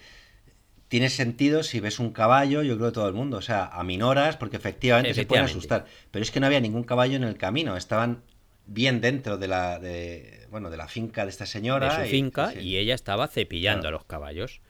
[0.88, 3.38] tiene sentido si ves un caballo, yo creo todo el mundo.
[3.38, 5.86] O sea, aminoras, porque efectivamente, se pueden asustar.
[6.10, 7.76] Pero es que no había ningún caballo en el camino.
[7.76, 8.22] Estaban
[8.66, 9.78] bien dentro de la.
[9.78, 11.88] De, bueno, de la finca de esta señora.
[11.98, 12.60] de su y- finca sí.
[12.60, 13.96] y ella estaba cepillando Claro.
[13.96, 14.60] a los caballos.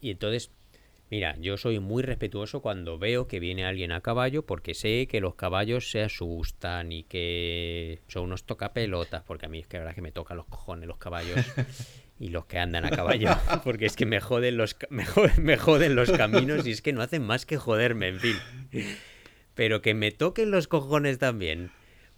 [0.00, 0.50] Y entonces,
[1.10, 5.20] mira, yo soy muy respetuoso cuando veo que viene alguien a caballo porque sé que
[5.20, 9.84] los caballos se asustan y que son unos tocapelotas, porque a mí es que la
[9.84, 11.36] verdad que me tocan los cojones los caballos
[12.18, 13.28] y los que andan a caballo,
[13.64, 16.92] porque es que me joden los me joden, me joden los caminos y es que
[16.92, 18.36] no hacen más que joderme, en fin.
[19.54, 21.70] Pero que me toquen los cojones también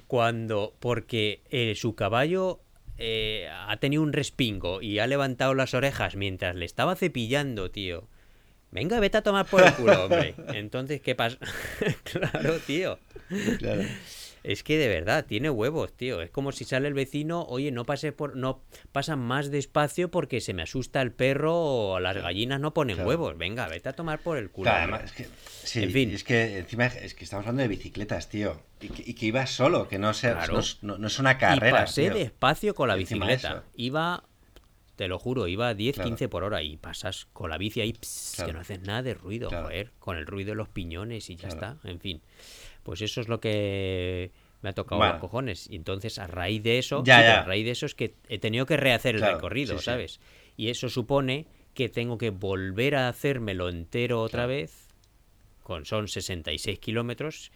[0.06, 2.60] cuando porque eh, su caballo
[2.98, 8.08] eh, ha tenido un respingo y ha levantado las orejas mientras le estaba cepillando, tío.
[8.70, 10.34] Venga, vete a tomar por el culo, hombre.
[10.48, 11.38] Entonces, ¿qué pasa?
[12.04, 12.98] claro, tío.
[13.58, 13.82] Claro.
[14.48, 16.22] Es que de verdad, tiene huevos, tío.
[16.22, 18.36] Es como si sale el vecino, oye, no pases por.
[18.36, 22.94] no pasan más despacio porque se me asusta el perro o las gallinas no ponen
[22.94, 23.08] Claro.
[23.08, 23.36] huevos.
[23.36, 24.70] Venga, vete a tomar por el culo.
[24.70, 25.26] Claro, además, es que,
[25.64, 26.10] sí, En fin.
[26.12, 28.62] es que encima es que estamos hablando de bicicletas, tío.
[28.80, 30.52] Y que, y que ibas solo, que no, sea, Claro.
[30.54, 31.78] no, es- no- no es una y carrera.
[31.78, 32.14] pasé tío.
[32.14, 33.64] despacio con la bicicleta.
[33.74, 34.22] Iba,
[34.94, 36.08] te lo juro, iba a 10, Claro.
[36.10, 38.46] 15 por hora y pasas con la bici ahí, pss, Claro.
[38.48, 39.64] que no haces nada de ruido, Claro.
[39.64, 42.22] joder, con el ruido de los piñones y ya está, en fin.
[42.86, 44.30] Pues eso es lo que
[44.62, 45.68] me ha tocado los cojones.
[45.68, 47.38] Y entonces, a raíz de eso, Ya, sí, pero ya.
[47.40, 49.84] a raíz de eso es que he tenido que rehacer el Claro, recorrido, sí, sí.
[49.84, 50.20] ¿sabes?
[50.56, 54.48] Y eso supone que tengo que volver a hacérmelo entero otra Claro.
[54.48, 54.88] vez,
[55.64, 57.50] con son 66 kilómetros,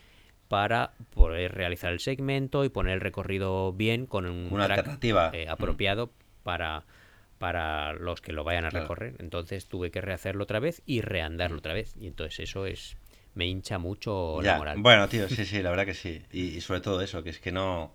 [0.48, 5.30] para poder realizar el segmento y poner el recorrido bien con un Una track, alternativa.
[5.32, 5.50] eh, Mm.
[5.50, 6.10] apropiado
[6.42, 6.84] para,
[7.38, 8.82] para los que lo vayan a Claro.
[8.84, 9.14] recorrer.
[9.20, 11.94] Entonces tuve que rehacerlo otra vez y reandarlo otra vez.
[11.96, 12.96] Y entonces eso es
[13.34, 14.76] me hincha mucho Ya, la moral.
[14.78, 16.22] Bueno, tío, sí, sí, la verdad que sí.
[16.32, 17.94] Y, y sobre todo eso, que es que no.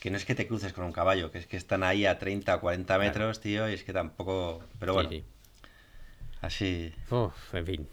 [0.00, 2.18] Que no es que te cruces con un caballo, que es que están ahí a
[2.18, 4.62] 30 o 40 metros, tío, y es que tampoco.
[4.78, 5.24] Pero bueno, sí.
[6.42, 6.92] así.
[7.10, 7.88] Uf, en fin.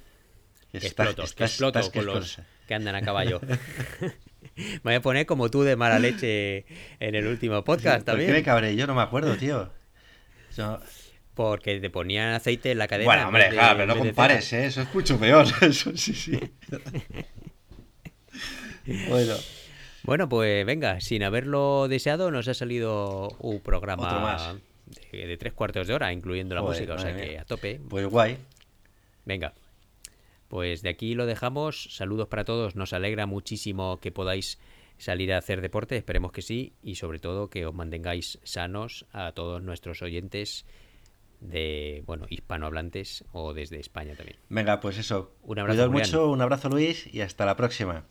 [0.71, 3.39] Que estás- exploto, que estás- exploto estás que con los que andan a caballo.
[4.55, 6.65] me voy a poner como tú de mala leche
[6.99, 8.43] en el último podcast ¿Por qué me también.
[8.43, 8.75] cabré?
[8.75, 9.71] Yo no me acuerdo, tío.
[10.57, 10.79] Yo-
[11.33, 13.05] Porque te ponían aceite en la cadena.
[13.05, 14.51] Bueno, en hombre, de- claro, pero no compares.
[14.53, 14.65] ¿eh?
[14.65, 15.45] Eso es mucho peor.
[15.61, 16.39] Eso sí, sí.
[19.09, 19.35] bueno,
[20.03, 24.55] Bueno, pues venga, sin haberlo deseado, nos ha salido un Otro programa más.
[25.11, 27.79] de, de tres cuartos de hora, incluyendo la Joder, música, o sea que a tope.
[27.89, 28.37] pues guay.
[29.25, 29.53] Venga.
[30.47, 31.87] Pues de aquí lo dejamos.
[31.95, 32.75] Saludos para todos.
[32.75, 34.59] Nos alegra muchísimo que podáis
[34.97, 35.95] salir a hacer deporte.
[35.95, 36.73] Esperemos que sí.
[36.83, 40.65] Y sobre todo que os mantengáis sanos a todos nuestros oyentes
[41.41, 44.37] de, bueno, hispanohablantes o desde España también.
[44.49, 45.35] Venga, pues eso.
[45.43, 48.05] Un abrazo, mucho, un abrazo Luis y hasta la próxima.